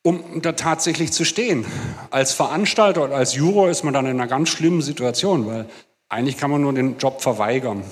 um 0.02 0.42
da 0.42 0.52
tatsächlich 0.52 1.12
zu 1.12 1.24
stehen. 1.24 1.64
Als 2.10 2.32
Veranstalter 2.32 3.04
oder 3.04 3.16
als 3.16 3.34
Juror 3.34 3.68
ist 3.70 3.84
man 3.84 3.94
dann 3.94 4.06
in 4.06 4.12
einer 4.12 4.28
ganz 4.28 4.48
schlimmen 4.48 4.82
Situation, 4.82 5.46
weil 5.46 5.66
eigentlich 6.08 6.36
kann 6.36 6.50
man 6.50 6.62
nur 6.62 6.72
den 6.72 6.98
Job 6.98 7.22
verweigern. 7.22 7.84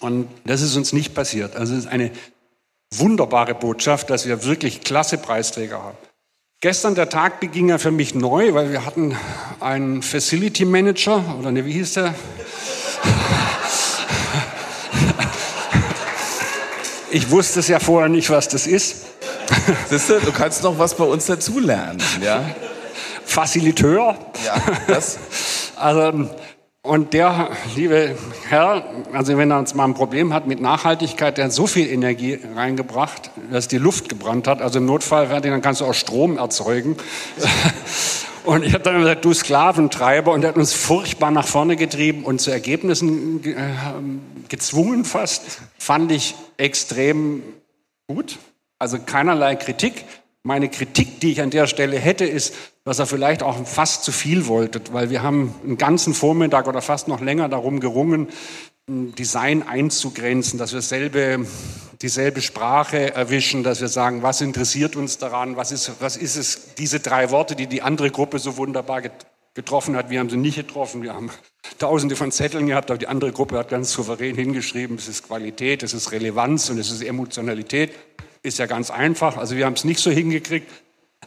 Und 0.00 0.28
das 0.44 0.62
ist 0.62 0.76
uns 0.76 0.92
nicht 0.92 1.14
passiert. 1.14 1.56
Also 1.56 1.74
es 1.74 1.80
ist 1.80 1.86
eine 1.86 2.10
wunderbare 2.94 3.54
Botschaft, 3.54 4.10
dass 4.10 4.26
wir 4.26 4.44
wirklich 4.44 4.80
klasse 4.82 5.18
Preisträger 5.18 5.82
haben. 5.82 5.98
Gestern 6.60 6.94
der 6.94 7.08
Tag 7.08 7.40
beging 7.40 7.70
ja 7.70 7.78
für 7.78 7.90
mich 7.90 8.14
neu, 8.14 8.52
weil 8.52 8.70
wir 8.70 8.84
hatten 8.84 9.16
einen 9.60 10.02
Facility 10.02 10.64
Manager 10.66 11.24
oder 11.38 11.52
ne, 11.52 11.64
wie 11.64 11.72
hieß 11.72 11.94
der? 11.94 12.14
Ich 17.12 17.30
wusste 17.30 17.60
es 17.60 17.68
ja 17.68 17.80
vorher 17.80 18.08
nicht, 18.08 18.30
was 18.30 18.48
das 18.48 18.66
ist. 18.66 19.06
Siehst 19.88 20.10
du, 20.10 20.20
du 20.20 20.32
kannst 20.32 20.62
noch 20.62 20.78
was 20.78 20.94
bei 20.94 21.04
uns 21.04 21.26
dazulernen, 21.26 22.00
ja? 22.22 22.44
Faciliteur. 23.24 24.16
Ja, 24.44 24.62
das. 24.86 25.18
Also 25.76 26.28
und 26.82 27.12
der 27.12 27.50
liebe 27.76 28.16
Herr, 28.48 28.84
also 29.12 29.36
wenn 29.36 29.50
er 29.50 29.58
uns 29.58 29.74
mal 29.74 29.84
ein 29.84 29.94
Problem 29.94 30.32
hat 30.32 30.46
mit 30.46 30.60
Nachhaltigkeit, 30.60 31.36
der 31.36 31.46
hat 31.46 31.52
so 31.52 31.66
viel 31.66 31.86
Energie 31.88 32.38
reingebracht, 32.54 33.30
dass 33.50 33.68
die 33.68 33.76
Luft 33.76 34.08
gebrannt 34.08 34.46
hat. 34.46 34.62
Also 34.62 34.78
im 34.78 34.86
Notfall, 34.86 35.28
dann 35.28 35.60
kannst 35.60 35.82
du 35.82 35.84
auch 35.84 35.94
Strom 35.94 36.38
erzeugen. 36.38 36.96
Und 38.44 38.64
ich 38.64 38.72
habe 38.72 38.82
dann 38.82 38.98
gesagt, 38.98 39.24
du 39.24 39.34
Sklaventreiber, 39.34 40.32
und 40.32 40.42
er 40.42 40.48
hat 40.48 40.56
uns 40.56 40.72
furchtbar 40.72 41.30
nach 41.30 41.46
vorne 41.46 41.76
getrieben 41.76 42.24
und 42.24 42.40
zu 42.40 42.50
Ergebnissen 42.50 43.44
äh, 43.44 43.54
gezwungen 44.48 45.04
fast. 45.04 45.60
Fand 45.78 46.10
ich 46.10 46.34
extrem 46.56 47.42
gut. 48.08 48.38
Also 48.78 48.98
keinerlei 48.98 49.56
Kritik. 49.56 50.06
Meine 50.42 50.70
Kritik, 50.70 51.20
die 51.20 51.32
ich 51.32 51.42
an 51.42 51.50
der 51.50 51.66
Stelle 51.66 51.98
hätte, 51.98 52.24
ist, 52.24 52.54
dass 52.84 52.98
er 52.98 53.06
vielleicht 53.06 53.42
auch 53.42 53.66
fast 53.66 54.04
zu 54.04 54.12
viel 54.12 54.46
wollte, 54.46 54.80
weil 54.92 55.10
wir 55.10 55.22
haben 55.22 55.54
einen 55.62 55.76
ganzen 55.76 56.14
Vormittag 56.14 56.66
oder 56.66 56.80
fast 56.80 57.08
noch 57.08 57.20
länger 57.20 57.48
darum 57.50 57.78
gerungen, 57.78 58.28
Design 58.88 59.62
einzugrenzen, 59.62 60.58
dass 60.58 60.72
wir 60.72 60.80
selbe, 60.80 61.46
dieselbe 62.02 62.40
Sprache 62.40 63.14
erwischen, 63.14 63.62
dass 63.62 63.80
wir 63.80 63.88
sagen, 63.88 64.22
was 64.22 64.40
interessiert 64.40 64.96
uns 64.96 65.18
daran, 65.18 65.56
was 65.56 65.72
ist, 65.72 65.92
was 66.00 66.16
ist 66.16 66.36
es, 66.36 66.74
diese 66.74 67.00
drei 67.00 67.30
Worte, 67.30 67.54
die 67.54 67.66
die 67.66 67.82
andere 67.82 68.10
Gruppe 68.10 68.38
so 68.38 68.56
wunderbar 68.56 69.02
getroffen 69.54 69.94
hat, 69.94 70.10
wir 70.10 70.18
haben 70.18 70.30
sie 70.30 70.38
nicht 70.38 70.56
getroffen, 70.56 71.02
wir 71.02 71.14
haben 71.14 71.30
tausende 71.78 72.16
von 72.16 72.32
Zetteln 72.32 72.66
gehabt, 72.66 72.90
aber 72.90 72.98
die 72.98 73.08
andere 73.08 73.30
Gruppe 73.30 73.58
hat 73.58 73.68
ganz 73.68 73.92
souverän 73.92 74.34
hingeschrieben, 74.34 74.96
es 74.96 75.06
ist 75.06 75.28
Qualität, 75.28 75.82
es 75.82 75.92
ist 75.92 76.10
Relevanz 76.10 76.70
und 76.70 76.78
es 76.78 76.90
ist 76.90 77.02
Emotionalität. 77.02 77.92
Ist 78.42 78.58
ja 78.58 78.66
ganz 78.66 78.90
einfach. 78.90 79.36
Also 79.36 79.56
wir 79.56 79.66
haben 79.66 79.74
es 79.74 79.84
nicht 79.84 80.00
so 80.00 80.10
hingekriegt. 80.10 80.70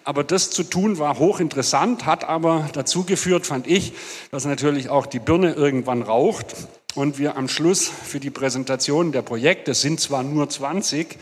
Aber 0.03 0.23
das 0.23 0.49
zu 0.49 0.63
tun 0.63 0.97
war 0.97 1.19
hochinteressant, 1.19 2.05
hat 2.05 2.23
aber 2.23 2.69
dazu 2.73 3.03
geführt, 3.03 3.45
fand 3.45 3.67
ich, 3.67 3.93
dass 4.31 4.45
natürlich 4.45 4.89
auch 4.89 5.05
die 5.05 5.19
Birne 5.19 5.53
irgendwann 5.53 6.01
raucht 6.01 6.55
und 6.95 7.19
wir 7.19 7.37
am 7.37 7.47
Schluss 7.47 7.87
für 7.87 8.19
die 8.19 8.29
Präsentation 8.29 9.11
der 9.11 9.21
Projekte, 9.21 9.73
sind 9.73 9.99
zwar 9.99 10.23
nur 10.23 10.49
20, 10.49 11.17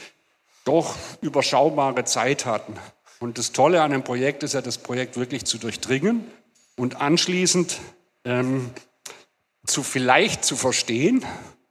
doch 0.64 0.96
überschaubare 1.22 2.06
Zeit 2.06 2.46
hatten. 2.46 2.74
Und 3.20 3.38
das 3.38 3.52
Tolle 3.52 3.84
an 3.84 3.94
einem 3.94 4.04
Projekt 4.04 4.42
ist 4.44 4.54
ja, 4.54 4.62
das 4.62 4.80
Projekt 4.80 5.16
wirklich 5.16 5.46
zu 5.46 5.60
durchdringen 5.60 6.26
und 6.76 7.02
anschließend 7.02 7.80
ähm, 8.26 8.72
zu 9.66 9.84
vielleicht 9.84 10.44
zu 10.44 10.56
verstehen, 10.56 11.24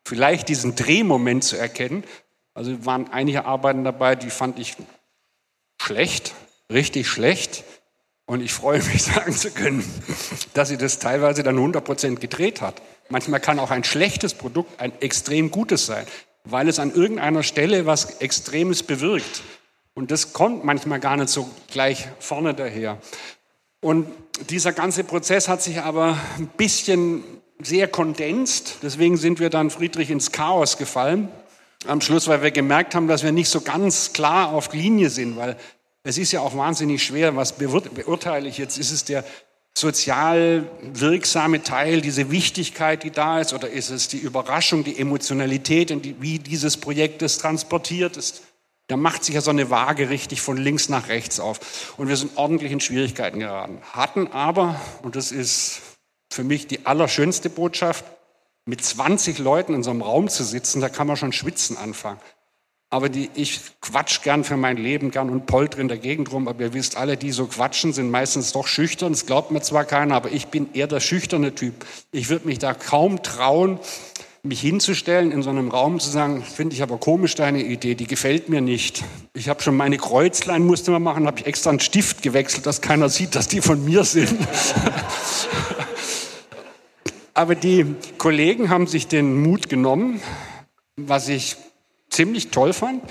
vielleicht 0.05 0.49
diesen 0.49 0.77
Drehmoment 0.77 1.43
zu 1.43 1.57
erkennen 1.57 2.05
also 2.55 2.85
waren 2.85 3.09
einige 3.11 3.45
Arbeiten 3.45 3.85
dabei, 3.85 4.17
die 4.17 4.31
fand 4.31 4.59
ich 4.59 4.77
schlecht, 5.81 6.35
richtig 6.71 7.09
schlecht. 7.09 7.65
Und 8.27 8.43
ich 8.43 8.53
freue 8.53 8.83
mich 8.83 9.03
sagen 9.03 9.33
zu 9.33 9.51
können, 9.51 9.85
dass 10.55 10.69
sie 10.69 10.77
das 10.77 10.99
teilweise 10.99 11.43
dann 11.43 11.57
100 11.57 11.85
Prozent 11.85 12.21
gedreht 12.21 12.61
hat. 12.61 12.81
Manchmal 13.09 13.41
kann 13.41 13.59
auch 13.59 13.73
ein 13.73 13.83
schlechtes 13.83 14.35
Produkt 14.35 14.81
ein 14.81 14.93
extrem 15.01 15.51
gutes 15.51 15.87
sein, 15.87 16.07
weil 16.45 16.69
es 16.69 16.79
an 16.79 16.95
irgendeiner 16.95 17.43
Stelle 17.43 17.87
was 17.87 18.21
Extremes 18.21 18.85
bewirkt. 18.85 19.43
Und 19.95 20.13
das 20.13 20.33
kommt 20.33 20.65
manchmal 20.65 21.01
gar 21.01 21.17
nicht 21.17 21.29
so 21.29 21.51
gleich 21.73 22.09
vorne 22.21 22.55
daher. 22.55 22.99
Und 23.81 24.07
dieser 24.49 24.73
ganze 24.73 25.03
Prozess 25.03 25.49
hat 25.49 25.63
sich 25.63 25.81
aber 25.81 26.17
ein 26.39 26.47
bisschen 26.47 27.25
sehr 27.61 27.89
kondensiert. 27.89 28.77
Deswegen 28.83 29.17
sind 29.17 29.41
wir 29.41 29.51
dann 29.51 29.71
Friedrich 29.71 30.11
ins 30.11 30.31
Chaos 30.31 30.79
gefallen 30.79 31.31
am 31.87 32.01
Schluss, 32.01 32.29
weil 32.29 32.43
wir 32.43 32.51
gemerkt 32.51 32.95
haben, 32.95 33.09
dass 33.09 33.23
wir 33.23 33.33
nicht 33.33 33.49
so 33.49 33.61
ganz 33.61 34.13
klar 34.13 34.53
auf 34.53 34.73
Linie 34.73 35.11
sind, 35.11 35.37
weil 35.37 35.57
es 36.03 36.19
ist 36.19 36.33
ja 36.33 36.41
auch 36.41 36.57
wahnsinnig 36.57 37.03
schwer, 37.03 37.37
was 37.37 37.53
beurteile 37.53 38.49
ich 38.49 38.59
jetzt? 38.59 38.79
Ist 38.79 38.91
es 38.91 39.05
der 39.05 39.25
sozial 39.75 40.69
wirksame 40.83 41.63
Teil, 41.63 42.01
diese 42.01 42.31
Wichtigkeit, 42.31 43.03
die 43.03 43.11
da 43.11 43.41
ist, 43.41 43.53
oder 43.53 43.69
ist 43.69 43.91
es 43.91 44.09
die 44.09 44.19
Überraschung, 44.19 44.85
die 44.85 44.99
Emotionalität, 44.99 45.91
wie 46.21 46.39
dieses 46.39 46.77
Projekt 46.77 47.23
es 47.23 47.39
transportiert 47.39 48.17
ist? 48.17 48.43
Da 48.89 48.97
macht 48.97 49.25
sich 49.25 49.37
ja 49.37 49.41
so 49.41 49.51
eine 49.51 49.71
Waage 49.71 50.11
richtig 50.11 50.41
von 50.41 50.57
links 50.57 50.89
nach 50.89 51.09
rechts 51.09 51.39
auf. 51.39 51.95
Und 51.97 52.09
wir 52.09 52.17
sind 52.17 52.37
ordentlich 52.37 52.73
in 52.73 52.81
Schwierigkeiten 52.81 53.39
geraten. 53.39 53.79
Hatten 53.93 54.27
aber, 54.29 54.81
und 55.03 55.15
das 55.15 55.31
ist 55.31 55.81
für 56.29 56.43
mich 56.43 56.67
die 56.67 56.87
allerschönste 56.87 57.51
Botschaft, 57.51 58.05
mit 58.67 58.85
20 58.85 59.39
Leuten 59.39 59.75
in 59.75 59.83
so 59.83 59.91
einem 59.91 60.03
Raum 60.03 60.29
zu 60.29 60.45
sitzen, 60.45 60.81
da 60.81 60.89
kann 60.89 61.07
man 61.07 61.17
schon 61.17 61.33
schwitzen 61.33 61.77
anfangen. 61.77 62.21
aber 62.93 63.09
die, 63.09 63.31
ich 63.35 63.61
quatsch 63.81 64.23
gern 64.23 64.43
für 64.43 64.57
mein 64.57 64.77
Leben 64.77 65.13
gern 65.13 65.31
und 65.31 65.47
polter 65.47 65.79
in 65.79 65.87
der 65.87 65.99
Gegend 65.99 66.33
rum. 66.33 66.49
Aber 66.49 66.61
ihr 66.61 66.75
wisst 66.75 66.97
alle, 66.97 67.17
die 67.17 67.31
so 67.31 67.47
quatschen, 67.47 67.93
sind 67.93 68.11
meistens 68.11 68.53
doch 68.53 68.67
schüchtern. 68.67 69.13
Das 69.13 69.27
glaubt 69.27 69.53
mir 69.53 69.61
zwar 69.61 69.85
keiner, 69.85 70.17
aber 70.17 70.33
ich 70.33 70.49
bin 70.49 70.73
eher 70.75 70.89
der 70.89 70.99
schüchterne 70.99 71.55
Typ. 71.55 71.87
Ich 72.11 72.29
würde 72.29 72.49
mich 72.49 72.59
da 72.59 72.75
kaum 72.75 73.23
trauen, 73.23 73.79
mich 74.43 74.61
hinzustellen 74.61 75.31
in 75.31 75.43
so 75.43 75.51
einem 75.51 75.69
Raum 75.69 76.01
zu 76.01 76.11
sagen, 76.11 76.43
finde 76.43 76.75
ich 76.75 76.83
aber 76.83 76.99
komisch 76.99 77.37
deine 77.37 77.63
Idee, 77.63 77.95
die 77.95 78.07
gefällt 78.07 78.49
mir 78.49 78.61
nicht. 78.61 79.05
Ich 79.35 79.49
habe 79.49 79.63
schon 79.63 79.77
meine 79.77 79.99
Kreuzlein 79.99 80.65
musste 80.65 80.91
man 80.91 81.03
machen, 81.03 81.27
habe 81.27 81.39
ich 81.41 81.47
extra 81.47 81.71
einen 81.71 81.81
Stift 81.81 82.23
gewechselt, 82.23 82.67
dass 82.67 82.81
keiner 82.81 83.09
sieht, 83.09 83.35
dass 83.35 83.49
die 83.49 83.61
von 83.61 83.85
mir 83.85 84.03
sind. 84.05 84.35
aber 87.35 87.55
die 87.55 87.95
Kollegen 88.19 88.69
haben 88.69 88.87
sich 88.87 89.07
den 89.07 89.43
Mut 89.43 89.69
genommen, 89.69 90.21
was 90.97 91.29
ich 91.29 91.57
ziemlich 92.09 92.51
toll 92.51 92.73
fand. 92.73 93.03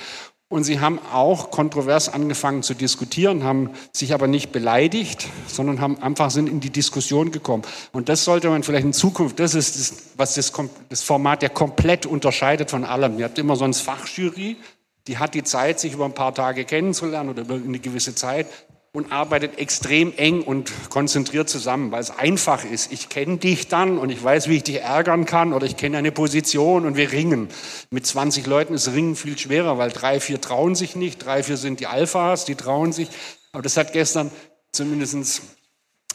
Und 0.52 0.64
sie 0.64 0.80
haben 0.80 0.98
auch 1.14 1.52
kontrovers 1.52 2.10
angefangen 2.10 2.64
zu 2.64 2.74
diskutieren, 2.74 3.44
haben 3.44 3.70
sich 3.94 4.16
aber 4.16 4.26
nicht 4.26 4.52
beleidigt, 4.52 5.28
sondern 5.46 5.80
haben 5.80 6.02
einfach 6.02 6.32
sind 6.32 6.50
in 6.50 6.60
die 6.60 6.72
Diskussion 6.72 7.32
gekommen. 7.32 7.62
Und 7.92 8.10
das 8.10 8.26
sollte 8.26 8.50
man 8.50 8.64
vielleicht 8.64 8.86
in 8.86 8.94
Zukunft, 8.94 9.40
das 9.40 9.54
ist 9.54 9.76
das, 9.76 10.04
was 10.18 10.34
das, 10.34 10.52
das 10.90 11.04
Format 11.04 11.44
ja 11.44 11.50
komplett 11.50 12.08
unterscheidet 12.08 12.72
von 12.72 12.84
allem. 12.84 13.20
Ihr 13.20 13.26
habt 13.26 13.38
immer 13.38 13.56
so 13.56 13.64
ein 13.64 13.76
Fachjury, 13.76 14.58
die 15.06 15.20
hat 15.20 15.36
die 15.36 15.44
Zeit, 15.44 15.80
sich 15.80 15.94
über 15.94 16.06
ein 16.06 16.16
paar 16.16 16.34
Tage 16.34 16.66
kennenzulernen 16.66 17.30
oder 17.30 17.44
über 17.44 17.54
eine 17.54 17.78
gewisse 17.78 18.16
Zeit 18.16 18.48
und 18.92 19.12
arbeitet 19.12 19.60
extrem 19.60 20.14
eng 20.18 20.42
und 20.42 20.72
konzentriert 20.90 21.48
zusammen, 21.48 21.92
weil 21.92 22.02
es 22.02 22.10
einfach 22.10 22.66
ist. 22.66 22.92
Ich 22.92 23.10
kenne 23.10 23.38
dich 23.38 23.68
dann 23.68 24.00
und 24.00 24.10
ich 24.10 24.24
weiß, 24.24 24.50
wie 24.50 24.58
ich 24.58 24.64
dich 24.64 24.82
ärgern 24.82 25.26
kann 25.26 25.54
oder 25.54 25.66
ich 25.66 25.78
kenne 25.78 25.98
eine 25.98 26.12
Position 26.12 26.86
und 26.86 26.96
wir 26.96 27.12
ringen. 27.12 27.50
Mit 27.92 28.08
20 28.08 28.48
Leuten 28.48 28.74
ist 28.74 28.92
Ringen 28.92 29.16
viel 29.16 29.38
schwerer, 29.38 29.78
weil 29.78 29.92
drei, 29.92 30.20
vier 30.20 30.42
trauen 30.42 30.74
sich 30.74 30.96
nicht, 30.96 31.24
drei, 31.24 31.44
vier 31.44 31.58
sind 31.58 31.80
die 31.80 31.88
Alphas, 31.88 32.46
die 32.46 32.56
trauen 32.56 32.92
sich. 32.92 33.10
Aber 33.52 33.62
das 33.62 33.78
hat 33.78 33.94
gestern 33.94 34.32
zumindest 34.72 35.42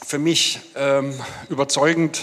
für 0.05 0.19
mich 0.19 0.59
ähm, 0.75 1.15
überzeugend 1.49 2.23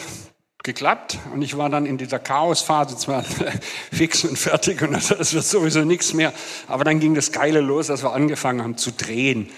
geklappt 0.63 1.17
und 1.33 1.41
ich 1.41 1.57
war 1.57 1.69
dann 1.69 1.87
in 1.87 1.97
dieser 1.97 2.19
Chaosphase 2.19 2.95
zwar 2.95 3.23
fix 3.91 4.23
und 4.25 4.37
fertig 4.37 4.81
und 4.81 4.93
das 5.09 5.33
wird 5.33 5.43
sowieso 5.43 5.83
nichts 5.83 6.13
mehr, 6.13 6.33
aber 6.67 6.83
dann 6.83 6.99
ging 6.99 7.15
das 7.15 7.31
Geile 7.31 7.61
los, 7.61 7.87
dass 7.87 8.03
wir 8.03 8.13
angefangen 8.13 8.61
haben 8.61 8.77
zu 8.77 8.91
drehen 8.91 9.49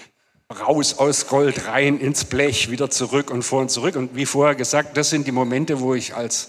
raus 0.60 0.98
aus 0.98 1.26
Gold, 1.26 1.66
rein 1.66 1.98
ins 1.98 2.24
Blech, 2.24 2.70
wieder 2.70 2.90
zurück 2.90 3.30
und 3.30 3.42
vor 3.42 3.60
und 3.60 3.70
zurück. 3.70 3.96
Und 3.96 4.16
wie 4.16 4.26
vorher 4.26 4.54
gesagt, 4.54 4.96
das 4.96 5.10
sind 5.10 5.26
die 5.26 5.32
Momente, 5.32 5.80
wo 5.80 5.94
ich 5.94 6.14
als, 6.14 6.48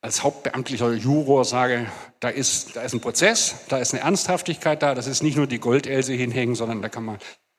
als 0.00 0.22
hauptbeamtlicher 0.22 0.92
Juror 0.92 1.44
sage, 1.44 1.86
da 2.20 2.28
ist, 2.28 2.76
da 2.76 2.82
ist 2.82 2.94
ein 2.94 3.00
Prozess, 3.00 3.54
da 3.68 3.78
ist 3.78 3.94
eine 3.94 4.02
Ernsthaftigkeit 4.02 4.82
da, 4.82 4.94
das 4.94 5.06
ist 5.06 5.22
nicht 5.22 5.36
nur 5.36 5.46
die 5.46 5.60
Goldelse 5.60 6.12
hinhängen, 6.12 6.54
sondern 6.54 6.82
da 6.82 6.88
kann 6.88 7.04
man, 7.04 7.18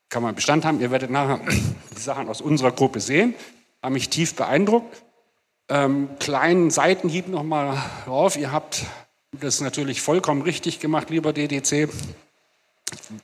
kann 0.09 0.23
man 0.23 0.35
Bestand 0.35 0.65
haben. 0.65 0.81
Ihr 0.81 0.91
werdet 0.91 1.09
nachher 1.11 1.39
die 1.95 2.01
Sachen 2.01 2.27
aus 2.27 2.41
unserer 2.41 2.71
Gruppe 2.71 2.99
sehen, 2.99 3.33
haben 3.81 3.93
mich 3.93 4.09
tief 4.09 4.35
beeindruckt. 4.35 5.03
Ähm, 5.69 6.09
kleinen 6.19 6.71
Seitenhieb 6.71 7.27
nochmal 7.27 7.77
drauf. 8.05 8.37
Ihr 8.37 8.51
habt 8.51 8.83
das 9.31 9.61
natürlich 9.61 10.01
vollkommen 10.01 10.41
richtig 10.41 10.79
gemacht, 10.79 11.09
lieber 11.11 11.31
DDC 11.31 11.89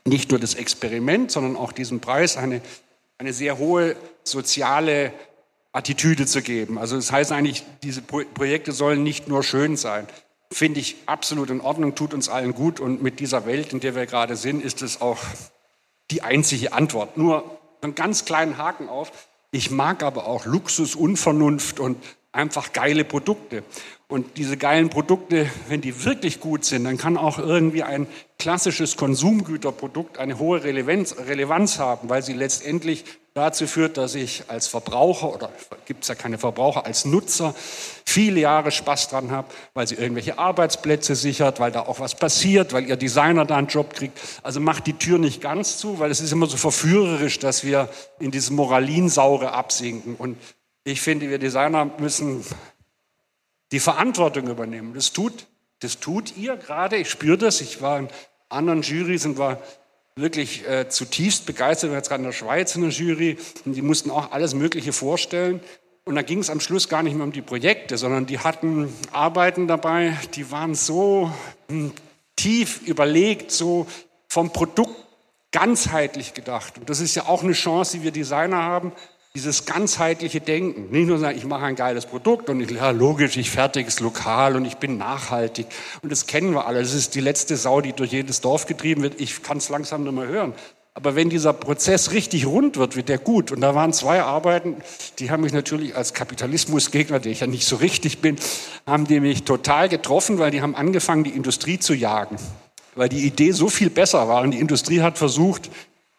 nicht 0.06 0.32
nur 0.32 0.40
das 0.40 0.54
Experiment, 0.54 1.32
sondern 1.32 1.56
auch 1.56 1.72
diesem 1.72 2.00
Preis 2.00 2.38
eine, 2.38 2.62
eine 3.18 3.34
sehr 3.34 3.58
hohe 3.58 3.96
soziale 4.24 5.14
Attitüde 5.72 6.26
zu 6.26 6.42
geben. 6.42 6.78
Also 6.78 6.96
das 6.96 7.12
heißt 7.12 7.32
eigentlich, 7.32 7.64
diese 7.84 8.02
Projekte 8.02 8.72
sollen 8.72 9.04
nicht 9.04 9.28
nur 9.28 9.44
schön 9.44 9.76
sein. 9.76 10.08
Finde 10.52 10.80
ich 10.80 10.96
absolut 11.06 11.50
in 11.50 11.60
Ordnung, 11.60 11.96
tut 11.96 12.14
uns 12.14 12.30
allen 12.30 12.54
gut 12.54 12.80
und 12.80 13.04
mit 13.04 13.20
dieser 13.20 13.46
Welt, 13.46 13.74
in 13.74 13.80
der 13.80 13.96
wir 13.96 14.06
gerade 14.06 14.36
sind, 14.36 14.64
ist 14.64 14.82
es 14.82 15.02
auch 15.02 15.20
die 16.12 16.22
einzige 16.22 16.72
Antwort. 16.72 17.18
Nur 17.18 17.60
einen 17.82 17.96
ganz 17.96 18.26
kleinen 18.26 18.58
Haken 18.58 18.88
auf. 18.90 19.12
Ich 19.52 19.72
mag 19.72 20.04
aber 20.04 20.28
auch 20.28 20.46
Luxus, 20.46 20.96
Unvernunft 20.96 21.80
und 21.80 21.98
einfach 22.32 22.74
geile 22.74 23.04
Produkte. 23.04 23.64
Und 24.08 24.38
diese 24.38 24.56
geilen 24.56 24.90
Produkte, 24.90 25.50
wenn 25.68 25.82
die 25.82 26.06
wirklich 26.06 26.40
gut 26.40 26.64
sind, 26.64 26.84
dann 26.84 26.98
kann 26.98 27.18
auch 27.18 27.40
irgendwie 27.40 27.82
ein 27.82 28.06
klassisches 28.38 28.98
Konsumgüterprodukt 28.98 30.20
eine 30.20 30.38
hohe 30.38 30.64
Relevanz, 30.64 31.16
Relevanz 31.18 31.80
haben, 31.80 32.08
weil 32.08 32.22
sie 32.22 32.34
letztendlich 32.34 33.04
dazu 33.34 33.66
führt, 33.68 33.98
dass 33.98 34.14
ich 34.16 34.44
als 34.48 34.68
Verbraucher 34.68 35.34
oder 35.34 35.50
gibt 35.86 36.04
es 36.04 36.08
ja 36.08 36.16
keine 36.16 36.38
Verbraucher, 36.38 36.86
als 36.86 37.04
Nutzer 37.04 37.54
viele 38.06 38.40
Jahre 38.40 38.72
Spaß 38.72 39.10
dran 39.10 39.32
habe, 39.32 39.48
weil 39.74 39.88
sie 39.88 39.96
irgendwelche 39.96 40.38
Arbeitsplätze 40.38 41.16
sichert, 41.16 41.60
weil 41.60 41.72
da 41.72 41.82
auch 41.82 42.00
was 42.00 42.16
passiert, 42.16 42.74
weil 42.74 42.88
ihr 42.88 42.96
Designer 42.96 43.44
da 43.44 43.58
einen 43.58 43.68
Job 43.68 43.94
kriegt. 43.94 44.18
Also 44.44 44.60
macht 44.60 44.86
die 44.88 44.94
Tür 44.94 45.18
nicht 45.18 45.42
ganz 45.42 45.80
zu, 45.80 46.00
weil 46.00 46.12
es 46.12 46.22
ist 46.22 46.32
immer 46.32 46.46
so 46.46 46.58
verführerisch, 46.58 47.40
dass 47.40 47.64
wir 47.66 47.90
in 48.20 48.32
dieses 48.32 48.52
Moralinsaure 48.52 49.52
absinken. 49.52 50.16
Und 50.16 50.38
ich 50.86 51.02
finde, 51.02 51.30
wir 51.30 51.40
Designer 51.40 51.90
müssen 51.98 52.46
die 53.72 53.80
Verantwortung 53.80 54.48
übernehmen. 54.48 54.94
Das 54.94 55.14
tut, 55.14 55.48
das 55.80 56.00
tut 56.00 56.38
ihr 56.38 56.58
gerade. 56.58 56.98
Ich 56.98 57.10
spüre 57.10 57.38
das. 57.38 57.62
Ich 57.62 57.82
war 57.82 58.00
in 58.00 58.10
anderen 58.50 58.82
Jurys 58.82 59.26
und 59.26 59.38
war 59.38 59.62
wirklich 60.16 60.68
äh, 60.68 60.88
zutiefst 60.88 61.46
begeistert. 61.46 61.90
Ich 61.90 61.92
war 61.92 61.98
jetzt 61.98 62.10
gerade 62.10 62.22
in 62.22 62.30
der 62.30 62.34
Schweiz 62.34 62.76
in 62.76 62.82
der 62.82 62.92
Jury 62.92 63.38
und 63.66 63.74
die 63.74 63.82
mussten 63.82 64.12
auch 64.12 64.32
alles 64.32 64.54
Mögliche 64.54 64.94
vorstellen. 64.94 65.60
Und 66.06 66.16
da 66.16 66.22
ging 66.22 66.40
es 66.40 66.50
am 66.50 66.60
Schluss 66.60 66.88
gar 66.88 67.04
nicht 67.04 67.16
mehr 67.16 67.24
um 67.26 67.32
die 67.32 67.42
Projekte, 67.42 67.98
sondern 67.98 68.28
die 68.28 68.40
hatten 68.40 68.94
Arbeiten 69.12 69.68
dabei, 69.68 70.18
die 70.36 70.52
waren 70.52 70.76
so 70.76 71.32
hm, 71.68 71.92
tief 72.36 72.82
überlegt, 72.88 73.52
so 73.52 73.88
vom 74.30 74.54
Produkt 74.54 74.96
ganzheitlich 75.52 76.34
gedacht. 76.34 76.78
Und 76.78 76.90
das 76.90 77.00
ist 77.00 77.16
ja 77.16 77.26
auch 77.28 77.44
eine 77.44 77.54
Chance, 77.54 77.98
die 77.98 78.04
wir 78.04 78.12
Designer 78.12 78.62
haben, 78.62 78.92
dieses 79.36 79.66
ganzheitliche 79.66 80.40
Denken. 80.40 80.90
Nicht 80.92 81.08
nur 81.08 81.20
sagen, 81.20 81.38
ich 81.38 81.46
mache 81.46 81.66
ein 81.66 81.76
geiles 81.76 82.06
Produkt 82.06 82.50
und 82.50 82.62
ich, 82.62 82.72
ja, 82.72 82.92
logisch, 82.92 83.36
ich 83.38 83.52
fertige 83.52 83.88
es 83.88 84.00
lokal 84.00 84.56
und 84.56 84.66
ich 84.66 84.78
bin 84.78 84.98
nachhaltig. 84.98 85.68
Und 86.02 86.12
das 86.12 86.26
kennen 86.26 86.54
wir 86.54 86.66
alle. 86.66 86.80
Das 86.80 86.94
ist 86.94 87.14
die 87.16 87.20
letzte 87.20 87.58
Sau, 87.58 87.82
die 87.82 87.94
durch 87.94 88.12
jedes 88.12 88.42
Dorf 88.42 88.66
getrieben 88.66 89.04
wird. 89.04 89.20
Ich 89.20 89.44
kann 89.44 89.58
es 89.58 89.70
langsam 89.70 90.04
nicht 90.04 90.14
mehr 90.14 90.28
hören. 90.28 90.54
Aber 90.94 91.14
wenn 91.14 91.30
dieser 91.30 91.52
Prozess 91.52 92.14
richtig 92.14 92.46
rund 92.46 92.78
wird, 92.78 92.96
wird 92.96 93.10
der 93.10 93.18
gut. 93.18 93.52
Und 93.52 93.60
da 93.60 93.76
waren 93.76 93.92
zwei 93.92 94.24
Arbeiten, 94.24 94.78
die 95.20 95.30
haben 95.30 95.44
mich 95.44 95.52
natürlich 95.52 95.94
als 95.94 96.14
Kapitalismusgegner, 96.14 97.20
der 97.20 97.34
ich 97.34 97.42
ja 97.42 97.48
nicht 97.48 97.68
so 97.68 97.76
richtig 97.76 98.20
bin, 98.20 98.38
haben 98.88 99.06
die 99.06 99.20
mich 99.20 99.44
total 99.44 99.90
getroffen, 99.90 100.40
weil 100.40 100.52
die 100.52 100.62
haben 100.62 100.74
angefangen, 100.74 101.26
die 101.26 101.32
Industrie 101.32 101.80
zu 101.80 101.94
jagen. 101.94 102.38
Weil 102.96 103.10
die 103.10 103.26
Idee 103.26 103.52
so 103.52 103.68
viel 103.68 103.90
besser 103.90 104.30
war. 104.30 104.42
Und 104.42 104.52
die 104.52 104.60
Industrie 104.60 105.02
hat 105.02 105.18
versucht, 105.18 105.70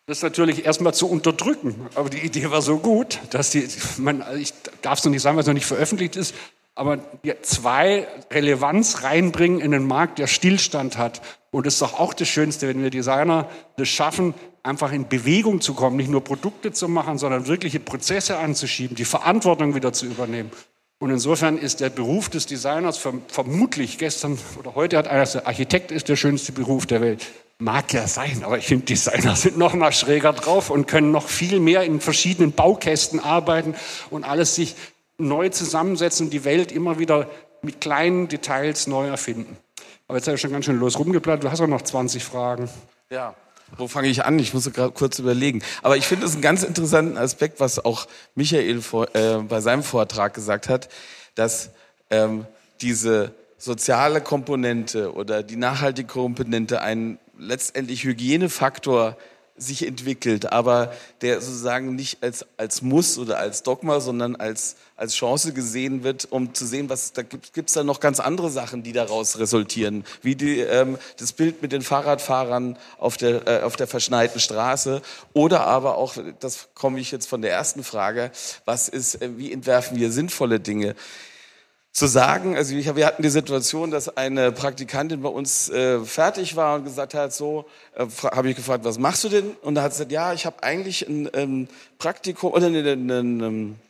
das 0.07 0.23
natürlich 0.23 0.64
erstmal 0.64 0.95
zu 0.95 1.09
unterdrücken. 1.09 1.75
Aber 1.97 2.09
die 2.09 2.25
Idee 2.25 2.51
war 2.51 2.62
so 2.62 2.79
gut, 2.79 3.21
dass 3.31 3.51
die, 3.51 3.66
man, 3.99 4.23
also 4.23 4.38
ich 4.38 4.53
darf 4.81 5.01
es 5.01 5.05
noch 5.05 5.11
nicht 5.11 5.23
sagen, 5.23 5.37
weil 5.37 5.42
es 5.42 5.49
noch 5.49 5.55
nicht 5.55 5.66
veröffentlicht 5.66 6.16
ist, 6.16 6.35
aber 6.77 6.99
zwei 7.42 8.07
Relevanz 8.31 9.03
reinbringen 9.03 9.61
in 9.61 9.75
einen 9.75 9.87
Markt, 9.87 10.19
der 10.19 10.27
Stillstand 10.27 10.99
hat. 10.99 11.23
Und 11.51 11.66
das 11.66 11.75
ist 11.75 11.83
doch 11.83 11.99
auch 11.99 12.14
das 12.14 12.29
Schönste, 12.29 12.69
wenn 12.69 12.83
wir 12.83 12.90
Designer 12.90 13.49
das 13.79 13.88
schaffen, 13.88 14.35
einfach 14.62 14.92
in 14.92 15.09
Bewegung 15.09 15.61
zu 15.61 15.75
kommen, 15.75 15.97
nicht 15.97 16.11
nur 16.11 16.23
Produkte 16.23 16.73
zu 16.73 16.87
machen, 16.87 17.19
sondern 17.19 17.47
wirkliche 17.47 17.81
Prozesse 17.81 18.37
anzuschieben, 18.37 18.95
die 18.95 19.05
Verantwortung 19.05 19.75
wieder 19.75 19.92
zu 19.92 20.07
übernehmen. 20.07 20.51
Und 20.98 21.11
insofern 21.11 21.59
ist 21.59 21.80
der 21.80 21.90
Beruf 21.90 22.30
des 22.30 22.46
Designers 22.46 22.98
vermutlich 23.28 23.98
gestern 23.98 24.38
oder 24.59 24.74
heute 24.74 24.96
hat 24.96 25.09
einer, 25.09 25.26
der 25.26 25.46
Architekt 25.46 25.90
ist 25.90 26.09
der 26.09 26.16
schönste 26.16 26.52
Beruf 26.52 26.87
der 26.87 27.02
Welt. 27.02 27.26
Mag 27.59 27.92
ja 27.92 28.06
sein, 28.06 28.42
aber 28.44 28.59
ich 28.59 28.66
finde, 28.66 28.87
Designer 28.87 29.37
sind 29.37 29.59
noch 29.59 29.74
mal 29.74 29.92
schräger 29.92 30.32
drauf 30.32 30.70
und 30.70 30.87
können 30.87 31.11
noch 31.11 31.28
viel 31.28 31.61
mehr 31.61 31.82
in 31.82 32.00
verschiedenen 32.00 32.52
Baukästen 32.52 33.20
arbeiten 33.20 33.74
und 34.11 34.24
alles 34.24 34.54
sich 34.54 34.74
neu 35.18 35.50
zusammensetzen 35.50 36.26
und 36.26 36.32
die 36.32 36.44
Welt 36.44 36.72
immer 36.72 36.98
wieder 36.98 37.28
mit 37.62 37.80
kleinen 37.80 38.28
Details 38.28 38.87
neu 38.87 39.06
erfinden. 39.06 39.56
Aber 40.09 40.18
jetzt 40.18 40.28
habe 40.28 40.37
ich 40.37 40.40
schon 40.40 40.52
ganz 40.52 40.64
schön 40.64 40.78
los 40.78 40.98
rumgeblättert. 40.98 41.44
Du 41.44 41.50
hast 41.50 41.61
auch 41.61 41.66
noch 41.66 41.82
20 41.82 42.24
Fragen. 42.24 42.70
Ja. 43.11 43.35
Wo 43.76 43.88
fange 43.88 44.09
ich 44.09 44.24
an? 44.24 44.38
Ich 44.38 44.55
muss 44.55 44.70
gerade 44.72 44.92
kurz 44.92 45.18
überlegen. 45.18 45.62
Aber 45.83 45.96
ich 45.96 46.07
finde 46.07 46.26
es 46.26 46.35
einen 46.35 46.42
ganz 46.42 46.62
interessanten 46.62 47.16
Aspekt, 47.16 47.59
was 47.59 47.85
auch 47.85 48.07
Michael 48.35 48.81
vor, 48.81 49.14
äh, 49.14 49.38
bei 49.38 49.61
seinem 49.61 49.83
Vortrag 49.83 50.35
gesagt 50.35 50.68
hat, 50.68 50.88
dass 51.35 51.70
ähm, 52.11 52.46
diese 52.81 53.33
soziale 53.59 54.20
Komponente 54.20 55.12
oder 55.14 55.42
die 55.42 55.57
nachhaltige 55.57 56.07
Komponente 56.07 56.81
einen 56.81 57.18
letztendlich 57.38 58.05
Hygienefaktor 58.05 59.16
sich 59.59 59.87
entwickelt, 59.87 60.53
aber 60.53 60.92
der 61.23 61.40
sozusagen 61.40 61.95
nicht 61.95 62.23
als, 62.23 62.45
als 62.57 62.83
Muss 62.83 63.19
oder 63.19 63.38
als 63.38 63.62
Dogma, 63.62 64.01
sondern 64.01 64.37
als, 64.37 64.77
als 64.97 65.14
Chance 65.14 65.53
gesehen 65.53 66.05
wird, 66.05 66.29
um 66.31 66.55
zu 66.55 66.66
sehen, 66.66 66.88
was 66.88 67.12
da 67.12 67.23
gibt 67.23 67.69
es 67.69 67.75
da 67.75 67.83
noch 67.83 68.01
ganz 68.01 68.21
andere 68.21 68.51
Sachen, 68.51 68.83
die 68.83 68.92
daraus 68.92 69.38
resultieren, 69.38 70.05
wie 70.23 70.35
die, 70.35 70.61
ähm, 70.61 70.99
das 71.19 71.33
Bild 71.33 71.62
mit 71.62 71.73
den 71.73 71.83
Fahrradfahrern 71.83 72.79
auf 72.99 73.16
der, 73.16 73.47
äh, 73.49 73.62
auf 73.62 73.77
der 73.77 73.87
verschneiten 73.87 74.40
Straße 74.40 75.01
oder 75.33 75.66
aber 75.66 75.97
auch, 75.97 76.16
das 76.40 76.69
komme 76.75 77.01
ich 77.01 77.11
jetzt 77.11 77.27
von 77.27 77.42
der 77.42 77.53
ersten 77.53 77.83
Frage, 77.83 78.31
was 78.64 78.88
ist, 78.88 79.23
äh, 79.23 79.38
wie 79.38 79.53
entwerfen 79.53 79.99
wir 79.99 80.12
sinnvolle 80.12 80.61
Dinge? 80.61 80.95
Zu 81.96 82.06
sagen. 82.06 82.56
Also 82.56 82.76
ich, 82.76 82.94
wir 82.94 83.06
hatten 83.06 83.22
die 83.22 83.30
Situation, 83.30 83.90
dass 83.90 84.18
eine 84.18 84.52
Praktikantin 84.52 85.22
bei 85.22 85.30
uns 85.30 85.70
äh, 85.70 85.98
fertig 86.00 86.54
war 86.54 86.76
und 86.76 86.85
gesagt 86.85 87.14
hat, 87.14 87.32
so, 87.32 87.64
äh, 87.94 88.04
habe 88.22 88.50
ich 88.50 88.56
gefragt, 88.56 88.85
was 88.85 88.98
machst 88.98 89.24
du 89.24 89.30
denn? 89.30 89.52
Und 89.62 89.76
da 89.76 89.82
hat 89.82 89.94
sie 89.94 90.04
gesagt, 90.04 90.12
ja, 90.12 90.35
ich 90.35 90.44
habe 90.44 90.62
eigentlich 90.62 91.09
ein 91.09 91.30
ähm, 91.32 91.68
Praktikum 91.98 92.52
oder 92.52 92.66
ein, 92.66 92.76
ein, 92.76 93.11
ein, 93.11 93.40
ein, 93.40 93.80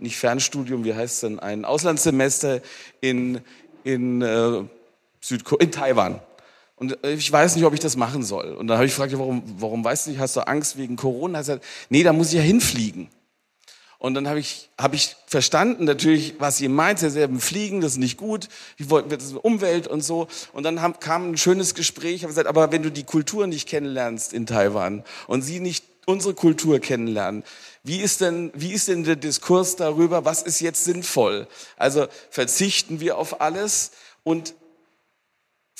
nicht 0.00 0.16
Fernstudium, 0.16 0.82
wie 0.82 0.92
heißt 0.92 1.14
es 1.14 1.20
denn, 1.20 1.38
ein 1.38 1.64
Auslandssemester 1.64 2.62
in, 3.00 3.40
in, 3.84 4.22
äh, 4.22 4.64
Südko 5.20 5.54
in 5.54 5.70
Taiwan. 5.70 6.18
Und 6.74 6.98
äh, 7.04 7.12
ich 7.12 7.30
weiß 7.30 7.54
nicht, 7.54 7.64
ob 7.64 7.74
ich 7.74 7.80
das 7.80 7.96
machen 7.96 8.24
soll. 8.24 8.54
Und 8.54 8.66
dann 8.66 8.78
habe 8.78 8.86
ich 8.86 8.92
gefragt, 8.92 9.16
warum, 9.16 9.40
warum 9.58 9.84
weißt 9.84 10.06
du 10.06 10.10
nicht, 10.10 10.18
hast 10.18 10.34
du 10.34 10.40
Angst 10.48 10.78
wegen 10.78 10.96
Corona? 10.96 11.34
Er 11.34 11.38
hat 11.38 11.46
gesagt, 11.46 11.64
nee, 11.90 12.02
da 12.02 12.12
muss 12.12 12.30
ich 12.30 12.34
ja 12.34 12.42
hinfliegen. 12.42 13.08
Und 14.02 14.14
dann 14.14 14.26
habe 14.26 14.40
ich, 14.40 14.68
hab 14.78 14.94
ich 14.94 15.14
verstanden 15.28 15.84
natürlich, 15.84 16.34
was 16.40 16.60
ihr 16.60 16.68
meint. 16.68 16.98
Sie 16.98 17.22
haben 17.22 17.38
Fliegen, 17.38 17.80
das 17.80 17.92
ist 17.92 17.98
nicht 17.98 18.16
gut. 18.16 18.48
Ich 18.76 18.90
wollte 18.90 19.16
das 19.16 19.26
ist 19.26 19.36
Umwelt 19.36 19.86
und 19.86 20.00
so. 20.00 20.26
Und 20.52 20.64
dann 20.64 20.82
haben, 20.82 20.98
kam 20.98 21.30
ein 21.30 21.36
schönes 21.36 21.76
Gespräch. 21.76 22.24
Habe 22.24 22.32
gesagt, 22.32 22.48
aber 22.48 22.72
wenn 22.72 22.82
du 22.82 22.90
die 22.90 23.04
Kultur 23.04 23.46
nicht 23.46 23.68
kennenlernst 23.68 24.32
in 24.32 24.44
Taiwan 24.44 25.04
und 25.28 25.42
sie 25.42 25.60
nicht 25.60 25.84
unsere 26.06 26.34
Kultur 26.34 26.80
kennenlernen, 26.80 27.44
wie 27.84 28.00
ist 28.00 28.20
denn, 28.20 28.50
wie 28.54 28.72
ist 28.72 28.88
denn 28.88 29.04
der 29.04 29.14
Diskurs 29.14 29.76
darüber? 29.76 30.24
Was 30.24 30.42
ist 30.42 30.58
jetzt 30.58 30.82
sinnvoll? 30.82 31.46
Also 31.76 32.08
verzichten 32.28 32.98
wir 32.98 33.16
auf 33.16 33.40
alles 33.40 33.92
und 34.24 34.54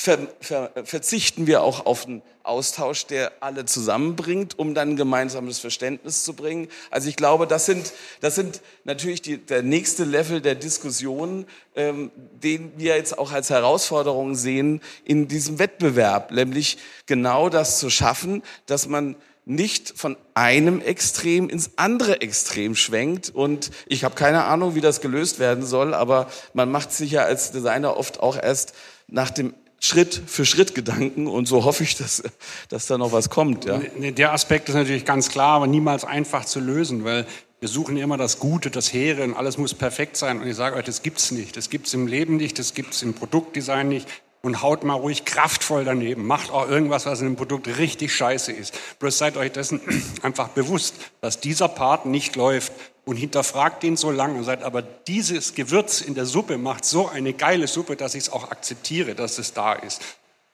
ver, 0.02 0.18
ver, 0.40 0.72
verzichten 0.84 1.46
wir 1.46 1.62
auch 1.62 1.86
auf 1.86 2.06
einen 2.06 2.22
Austausch, 2.42 3.06
der 3.06 3.30
alle 3.38 3.66
zusammenbringt, 3.66 4.58
um 4.58 4.74
dann 4.74 4.90
ein 4.90 4.96
gemeinsames 4.96 5.60
Verständnis 5.60 6.24
zu 6.24 6.34
bringen. 6.34 6.66
Also 6.90 7.08
ich 7.08 7.14
glaube, 7.14 7.46
das 7.46 7.66
sind, 7.66 7.92
das 8.20 8.34
sind 8.34 8.62
natürlich 8.82 9.22
die, 9.22 9.38
der 9.38 9.62
nächste 9.62 10.02
Level 10.02 10.40
der 10.40 10.56
Diskussion, 10.56 11.46
ähm, 11.76 12.10
den 12.42 12.72
wir 12.76 12.96
jetzt 12.96 13.16
auch 13.16 13.30
als 13.30 13.50
Herausforderung 13.50 14.34
sehen 14.34 14.80
in 15.04 15.28
diesem 15.28 15.60
Wettbewerb, 15.60 16.32
nämlich 16.32 16.78
genau 17.06 17.48
das 17.48 17.78
zu 17.78 17.88
schaffen, 17.88 18.42
dass 18.66 18.88
man 18.88 19.14
nicht 19.44 19.92
von 19.96 20.16
einem 20.34 20.80
Extrem 20.80 21.48
ins 21.48 21.70
andere 21.76 22.20
Extrem 22.20 22.74
schwenkt. 22.74 23.30
Und 23.30 23.70
ich 23.86 24.02
habe 24.02 24.16
keine 24.16 24.44
Ahnung, 24.44 24.74
wie 24.74 24.80
das 24.80 25.00
gelöst 25.00 25.38
werden 25.38 25.64
soll, 25.64 25.94
aber 25.94 26.28
man 26.54 26.72
macht 26.72 26.92
sich 26.92 27.12
ja 27.12 27.22
als 27.22 27.52
Designer 27.52 27.96
oft 27.96 28.20
auch 28.20 28.36
erst 28.36 28.74
nach 29.06 29.30
dem 29.30 29.54
Schritt 29.84 30.22
für 30.26 30.46
Schritt 30.46 30.76
Gedanken 30.76 31.26
und 31.26 31.46
so 31.48 31.64
hoffe 31.64 31.82
ich, 31.82 31.96
dass, 31.96 32.22
dass 32.68 32.86
da 32.86 32.98
noch 32.98 33.10
was 33.10 33.30
kommt. 33.30 33.64
Ja. 33.64 33.78
Der 33.98 34.32
Aspekt 34.32 34.68
ist 34.68 34.76
natürlich 34.76 35.04
ganz 35.04 35.28
klar, 35.28 35.56
aber 35.56 35.66
niemals 35.66 36.04
einfach 36.04 36.44
zu 36.44 36.60
lösen, 36.60 37.02
weil 37.02 37.26
wir 37.58 37.68
suchen 37.68 37.96
immer 37.96 38.16
das 38.16 38.38
Gute, 38.38 38.70
das 38.70 38.92
Hehre 38.92 39.24
und 39.24 39.34
alles 39.34 39.58
muss 39.58 39.74
perfekt 39.74 40.16
sein. 40.16 40.40
Und 40.40 40.46
ich 40.46 40.54
sage 40.54 40.76
euch, 40.76 40.84
das 40.84 41.02
gibt's 41.02 41.32
nicht. 41.32 41.56
Das 41.56 41.68
gibt's 41.68 41.94
im 41.94 42.06
Leben 42.06 42.36
nicht, 42.36 42.60
das 42.60 42.74
gibt's 42.74 43.02
im 43.02 43.12
Produktdesign 43.12 43.88
nicht. 43.88 44.08
Und 44.44 44.60
haut 44.60 44.82
mal 44.82 44.94
ruhig 44.94 45.24
kraftvoll 45.24 45.84
daneben. 45.84 46.26
Macht 46.26 46.50
auch 46.50 46.68
irgendwas, 46.68 47.06
was 47.06 47.20
in 47.20 47.26
dem 47.28 47.36
Produkt 47.36 47.68
richtig 47.78 48.12
scheiße 48.12 48.50
ist. 48.50 48.74
Bloß 48.98 49.16
seid 49.16 49.36
euch 49.36 49.52
dessen 49.52 49.80
einfach 50.22 50.48
bewusst, 50.48 50.96
dass 51.20 51.38
dieser 51.38 51.68
Part 51.68 52.06
nicht 52.06 52.34
läuft 52.34 52.72
und 53.04 53.16
hinterfragt 53.16 53.82
den 53.82 53.96
so 53.96 54.10
lange 54.10 54.38
und 54.38 54.44
sagt, 54.44 54.62
aber 54.62 54.82
dieses 54.82 55.54
Gewürz 55.54 56.00
in 56.00 56.14
der 56.14 56.26
Suppe 56.26 56.58
macht 56.58 56.84
so 56.84 57.08
eine 57.08 57.32
geile 57.32 57.66
Suppe, 57.66 57.96
dass 57.96 58.14
ich 58.14 58.24
es 58.24 58.32
auch 58.32 58.50
akzeptiere, 58.50 59.14
dass 59.14 59.38
es 59.38 59.52
da 59.52 59.74
ist. 59.74 60.02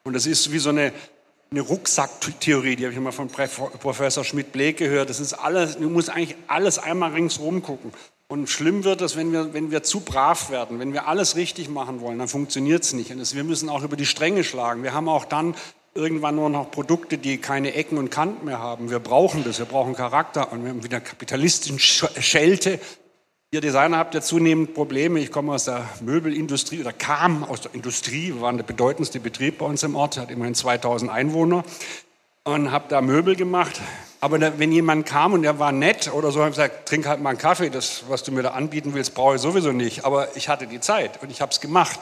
Und 0.04 0.14
das 0.14 0.26
ist 0.26 0.52
wie 0.52 0.58
so 0.58 0.70
eine, 0.70 0.92
eine 1.50 1.60
Rucksacktheorie, 1.60 2.76
die 2.76 2.84
habe 2.84 2.92
ich 2.92 2.98
immer 2.98 3.12
von 3.12 3.28
Professor 3.28 4.24
Schmidt-Bleek 4.24 4.78
gehört. 4.78 5.10
Das 5.10 5.20
ist 5.20 5.34
alles, 5.34 5.76
du 5.76 5.88
musst 5.90 6.10
eigentlich 6.10 6.36
alles 6.46 6.78
einmal 6.78 7.12
ringsrum 7.12 7.62
gucken. 7.62 7.92
Und 8.30 8.50
schlimm 8.50 8.84
wird 8.84 9.00
es, 9.00 9.16
wenn 9.16 9.32
wir, 9.32 9.54
wenn 9.54 9.70
wir 9.70 9.82
zu 9.82 10.00
brav 10.00 10.50
werden, 10.50 10.78
wenn 10.78 10.92
wir 10.92 11.08
alles 11.08 11.34
richtig 11.34 11.70
machen 11.70 12.02
wollen, 12.02 12.18
dann 12.18 12.28
funktioniert 12.28 12.82
es 12.82 12.92
nicht. 12.92 13.10
Und 13.10 13.34
wir 13.34 13.42
müssen 13.42 13.70
auch 13.70 13.82
über 13.82 13.96
die 13.96 14.04
Stränge 14.04 14.44
schlagen. 14.44 14.82
Wir 14.82 14.92
haben 14.92 15.08
auch 15.08 15.24
dann 15.24 15.54
irgendwann 15.94 16.36
nur 16.36 16.50
noch 16.50 16.70
Produkte, 16.70 17.16
die 17.16 17.38
keine 17.38 17.72
Ecken 17.72 17.96
und 17.96 18.10
Kanten 18.10 18.44
mehr 18.44 18.58
haben. 18.58 18.90
Wir 18.90 18.98
brauchen 18.98 19.44
das, 19.44 19.58
wir 19.58 19.64
brauchen 19.64 19.94
Charakter 19.94 20.52
und 20.52 20.62
wir 20.62 20.70
haben 20.70 20.84
wieder 20.84 21.00
kapitalistischen 21.00 21.78
Schelte. 21.78 22.78
Ihr 23.50 23.62
Designer 23.62 23.96
habt 23.96 24.14
ja 24.14 24.20
zunehmend 24.20 24.74
Probleme. 24.74 25.20
Ich 25.20 25.32
komme 25.32 25.54
aus 25.54 25.64
der 25.64 25.88
Möbelindustrie 26.02 26.82
oder 26.82 26.92
kam 26.92 27.44
aus 27.44 27.62
der 27.62 27.74
Industrie. 27.74 28.34
Wir 28.34 28.42
waren 28.42 28.58
der 28.58 28.64
bedeutendste 28.64 29.20
Betrieb 29.20 29.56
bei 29.56 29.64
uns 29.64 29.82
im 29.84 29.96
Ort, 29.96 30.18
hat 30.18 30.30
immerhin 30.30 30.54
2000 30.54 31.10
Einwohner 31.10 31.64
und 32.48 32.72
habe 32.72 32.86
da 32.88 33.02
Möbel 33.02 33.36
gemacht. 33.36 33.80
Aber 34.20 34.38
da, 34.38 34.58
wenn 34.58 34.72
jemand 34.72 35.06
kam 35.06 35.32
und 35.32 35.42
der 35.42 35.58
war 35.58 35.70
nett 35.70 36.12
oder 36.12 36.32
so, 36.32 36.40
habe 36.40 36.50
ich 36.50 36.56
gesagt, 36.56 36.88
trink 36.88 37.06
halt 37.06 37.20
mal 37.20 37.30
einen 37.30 37.38
Kaffee. 37.38 37.70
Das, 37.70 38.04
was 38.08 38.22
du 38.22 38.32
mir 38.32 38.42
da 38.42 38.50
anbieten 38.50 38.94
willst, 38.94 39.14
brauche 39.14 39.36
ich 39.36 39.40
sowieso 39.40 39.72
nicht. 39.72 40.04
Aber 40.04 40.34
ich 40.36 40.48
hatte 40.48 40.66
die 40.66 40.80
Zeit 40.80 41.22
und 41.22 41.30
ich 41.30 41.40
habe 41.40 41.52
es 41.52 41.60
gemacht. 41.60 42.00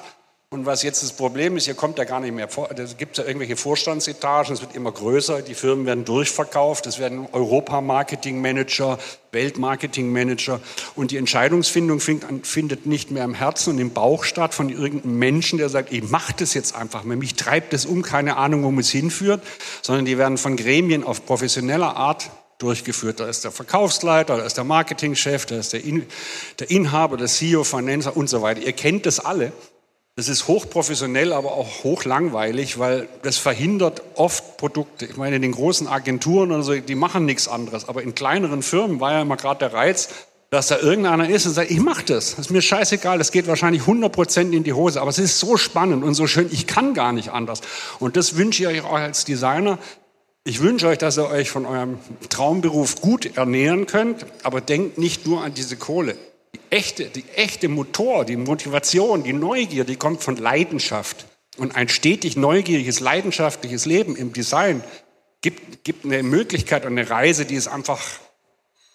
Und 0.50 0.64
was 0.64 0.84
jetzt 0.84 1.02
das 1.02 1.12
Problem 1.12 1.56
ist, 1.56 1.64
hier 1.64 1.74
kommt 1.74 1.98
ja 1.98 2.04
gar 2.04 2.20
nicht 2.20 2.32
mehr 2.32 2.48
vor, 2.48 2.68
da 2.68 2.84
gibt 2.84 3.18
es 3.18 3.18
ja 3.18 3.24
irgendwelche 3.24 3.56
Vorstandsetagen, 3.56 4.54
es 4.54 4.60
wird 4.60 4.76
immer 4.76 4.92
größer, 4.92 5.42
die 5.42 5.54
Firmen 5.54 5.86
werden 5.86 6.04
durchverkauft, 6.04 6.86
es 6.86 7.00
werden 7.00 7.26
Europa-Marketing-Manager, 7.32 8.96
Welt-Marketing-Manager 9.32 10.60
und 10.94 11.10
die 11.10 11.16
Entscheidungsfindung 11.16 11.98
findet 11.98 12.86
nicht 12.86 13.10
mehr 13.10 13.24
im 13.24 13.34
Herzen 13.34 13.70
und 13.70 13.80
im 13.80 13.90
Bauch 13.90 14.22
statt 14.22 14.54
von 14.54 14.68
irgendeinem 14.68 15.18
Menschen, 15.18 15.58
der 15.58 15.68
sagt, 15.68 15.92
ich 15.92 16.08
mache 16.08 16.34
das 16.36 16.54
jetzt 16.54 16.76
einfach, 16.76 17.02
mich 17.02 17.34
treibt 17.34 17.72
das 17.72 17.84
um, 17.84 18.02
keine 18.02 18.36
Ahnung, 18.36 18.62
wo 18.62 18.78
es 18.78 18.90
hinführt, 18.90 19.42
sondern 19.82 20.04
die 20.04 20.16
werden 20.16 20.38
von 20.38 20.56
Gremien 20.56 21.02
auf 21.02 21.26
professioneller 21.26 21.96
Art 21.96 22.30
durchgeführt. 22.58 23.18
Da 23.18 23.26
ist 23.26 23.42
der 23.42 23.50
Verkaufsleiter, 23.50 24.36
da 24.36 24.44
ist 24.44 24.56
der 24.56 24.64
Marketingchef, 24.64 25.44
da 25.46 25.56
ist 25.56 25.72
der, 25.72 25.82
In 25.82 26.06
der 26.60 26.70
Inhaber, 26.70 27.16
der 27.16 27.26
CEO, 27.26 27.64
Finanzer 27.64 28.16
und 28.16 28.28
so 28.28 28.42
weiter. 28.42 28.60
Ihr 28.60 28.72
kennt 28.72 29.06
das 29.06 29.18
alle. 29.18 29.52
Das 30.18 30.30
ist 30.30 30.48
hochprofessionell, 30.48 31.34
aber 31.34 31.52
auch 31.52 31.84
hochlangweilig, 31.84 32.78
weil 32.78 33.06
das 33.20 33.36
verhindert 33.36 34.00
oft 34.14 34.56
Produkte. 34.56 35.04
Ich 35.04 35.18
meine, 35.18 35.36
in 35.36 35.42
den 35.42 35.52
großen 35.52 35.86
Agenturen 35.86 36.52
oder 36.52 36.62
so, 36.62 36.74
die 36.74 36.94
machen 36.94 37.26
nichts 37.26 37.48
anderes. 37.48 37.86
Aber 37.86 38.02
in 38.02 38.14
kleineren 38.14 38.62
Firmen 38.62 38.98
war 38.98 39.12
ja 39.12 39.20
immer 39.20 39.36
gerade 39.36 39.58
der 39.58 39.74
Reiz, 39.74 40.08
dass 40.48 40.68
da 40.68 40.78
irgendeiner 40.78 41.28
ist 41.28 41.44
und 41.44 41.52
sagt, 41.52 41.70
ich 41.70 41.80
mache 41.80 42.06
das. 42.06 42.30
Das 42.30 42.46
ist 42.46 42.50
mir 42.50 42.62
scheißegal, 42.62 43.18
das 43.18 43.30
geht 43.30 43.46
wahrscheinlich 43.46 43.82
100 43.82 44.10
Prozent 44.10 44.54
in 44.54 44.64
die 44.64 44.72
Hose. 44.72 45.02
Aber 45.02 45.10
es 45.10 45.18
ist 45.18 45.38
so 45.38 45.58
spannend 45.58 46.02
und 46.02 46.14
so 46.14 46.26
schön, 46.26 46.48
ich 46.50 46.66
kann 46.66 46.94
gar 46.94 47.12
nicht 47.12 47.28
anders. 47.28 47.60
Und 47.98 48.16
das 48.16 48.38
wünsche 48.38 48.62
ich 48.62 48.68
euch 48.68 48.84
auch 48.84 48.94
als 48.94 49.26
Designer. 49.26 49.78
Ich 50.44 50.62
wünsche 50.62 50.88
euch, 50.88 50.96
dass 50.96 51.18
ihr 51.18 51.28
euch 51.28 51.50
von 51.50 51.66
eurem 51.66 51.98
Traumberuf 52.30 53.02
gut 53.02 53.36
ernähren 53.36 53.84
könnt, 53.84 54.24
aber 54.44 54.62
denkt 54.62 54.96
nicht 54.96 55.26
nur 55.26 55.42
an 55.42 55.52
diese 55.52 55.76
Kohle 55.76 56.16
echte, 56.70 57.06
die 57.06 57.24
echte 57.34 57.68
Motor, 57.68 58.24
die 58.24 58.36
Motivation, 58.36 59.22
die 59.22 59.32
Neugier, 59.32 59.84
die 59.84 59.96
kommt 59.96 60.22
von 60.22 60.36
Leidenschaft. 60.36 61.26
Und 61.56 61.74
ein 61.74 61.88
stetig 61.88 62.36
neugieriges, 62.36 63.00
leidenschaftliches 63.00 63.86
Leben 63.86 64.14
im 64.16 64.32
Design 64.32 64.84
gibt, 65.40 65.84
gibt 65.84 66.04
eine 66.04 66.22
Möglichkeit 66.22 66.84
und 66.84 66.92
eine 66.98 67.08
Reise, 67.08 67.44
die 67.44 67.54
ist 67.54 67.68
einfach, 67.68 68.02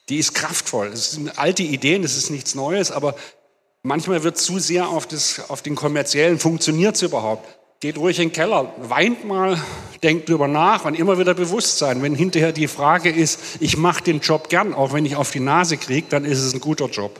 die 0.09 0.17
ist 0.17 0.33
kraftvoll. 0.33 0.87
Es 0.87 1.11
sind 1.11 1.37
alte 1.39 1.63
Ideen, 1.63 2.03
es 2.03 2.17
ist 2.17 2.29
nichts 2.29 2.55
Neues, 2.55 2.91
aber 2.91 3.15
manchmal 3.83 4.23
wird 4.23 4.37
zu 4.37 4.59
sehr 4.59 4.89
auf, 4.89 5.07
das, 5.07 5.49
auf 5.49 5.61
den 5.61 5.75
kommerziellen, 5.75 6.39
funktioniert 6.39 6.95
es 6.95 7.01
überhaupt? 7.01 7.57
Geht 7.79 7.97
ruhig 7.97 8.19
in 8.19 8.27
den 8.27 8.33
Keller, 8.33 8.71
weint 8.77 9.25
mal, 9.25 9.59
denkt 10.03 10.29
drüber 10.29 10.47
nach 10.47 10.85
und 10.85 10.99
immer 10.99 11.17
wieder 11.17 11.33
Bewusstsein. 11.33 12.03
Wenn 12.03 12.13
hinterher 12.13 12.51
die 12.51 12.67
Frage 12.67 13.09
ist, 13.09 13.39
ich 13.59 13.75
mache 13.75 14.03
den 14.03 14.19
Job 14.19 14.49
gern, 14.49 14.75
auch 14.75 14.93
wenn 14.93 15.05
ich 15.05 15.15
auf 15.15 15.31
die 15.31 15.39
Nase 15.39 15.77
kriege, 15.77 16.05
dann 16.09 16.23
ist 16.23 16.39
es 16.39 16.53
ein 16.53 16.59
guter 16.59 16.87
Job. 16.87 17.19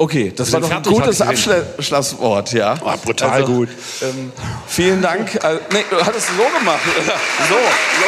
Okay, 0.00 0.32
das 0.34 0.50
war 0.50 0.60
doch 0.60 0.70
ein 0.70 0.82
gutes 0.82 1.20
Abschlusswort, 1.20 2.54
ja. 2.54 2.74
Oh, 2.82 2.96
brutal 3.04 3.42
also, 3.42 3.52
gut. 3.52 3.68
Ähm, 4.00 4.32
vielen 4.66 5.02
Dank. 5.02 5.34
Äh, 5.44 5.58
nee, 5.72 5.84
du 5.90 5.96
hattest 6.00 6.28
so 6.28 6.58
gemacht. 6.58 6.80
so, 6.96 7.54
so. 7.54 8.06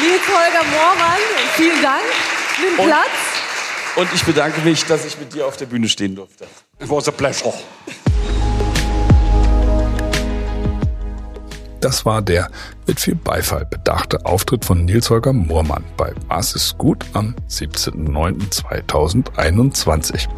Nils 0.00 0.22
Holger 0.28 0.64
Moormann, 0.64 1.20
vielen 1.56 1.82
Dank. 1.82 2.04
Nimm 2.58 2.86
Platz. 2.86 3.10
Und 3.96 4.08
ich 4.14 4.24
bedanke 4.24 4.62
mich, 4.62 4.86
dass 4.86 5.04
ich 5.04 5.18
mit 5.18 5.34
dir 5.34 5.46
auf 5.46 5.58
der 5.58 5.66
Bühne 5.66 5.88
stehen 5.88 6.14
durfte. 6.16 6.44
It 6.80 6.88
was 6.88 7.08
a 7.08 7.12
pleasure. 7.12 7.52
Das 11.80 12.06
war 12.06 12.22
der 12.22 12.48
mit 12.86 13.00
viel 13.00 13.14
Beifall 13.14 13.66
bedachte 13.66 14.24
Auftritt 14.24 14.64
von 14.64 14.84
Nils 14.84 15.10
Holger 15.10 15.32
Moormann 15.32 15.84
bei 15.96 16.12
Was 16.28 16.54
ist 16.54 16.78
gut 16.78 17.04
am 17.12 17.34
17.09.2021. 17.48 20.28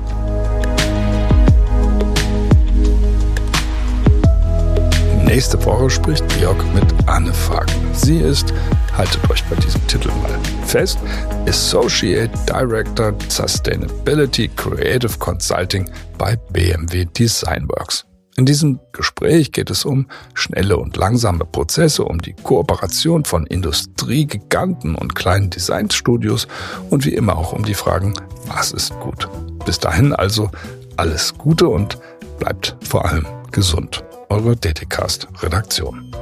Nächste 5.25 5.63
Woche 5.67 5.91
spricht 5.91 6.25
Georg 6.39 6.65
mit 6.75 6.87
Anne 7.07 7.35
Fagen. 7.35 7.71
Sie 7.93 8.19
ist, 8.19 8.55
haltet 8.97 9.31
euch 9.31 9.45
bei 9.45 9.57
diesem 9.57 9.87
Titel 9.87 10.09
mal 10.23 10.39
fest, 10.65 10.99
Associate 11.47 12.31
Director 12.49 13.13
Sustainability 13.29 14.49
Creative 14.49 15.19
Consulting 15.19 15.91
bei 16.17 16.37
BMW 16.51 17.05
Designworks. 17.05 18.07
In 18.39 18.47
diesem 18.47 18.79
Gespräch 18.93 19.51
geht 19.51 19.69
es 19.69 19.85
um 19.85 20.07
schnelle 20.33 20.77
und 20.77 20.97
langsame 20.97 21.45
Prozesse, 21.45 22.05
um 22.05 22.23
die 22.23 22.35
Kooperation 22.35 23.25
von 23.25 23.45
Industriegiganten 23.47 24.95
und 24.95 25.17
kleinen 25.17 25.51
Designstudios 25.51 26.47
und 26.89 27.05
wie 27.05 27.15
immer 27.15 27.37
auch 27.37 27.53
um 27.53 27.65
die 27.65 27.75
Fragen, 27.75 28.15
was 28.47 28.71
ist 28.71 28.95
gut. 29.01 29.29
Bis 29.67 29.81
dahin 29.81 30.13
also 30.13 30.53
alles 30.97 31.35
Gute 31.37 31.67
und 31.67 31.99
bleibt 32.39 32.77
vor 32.89 33.07
allem 33.07 33.27
gesund. 33.51 34.05
Eure 34.29 34.55
DTCast 34.55 35.27
Redaktion. 35.43 36.13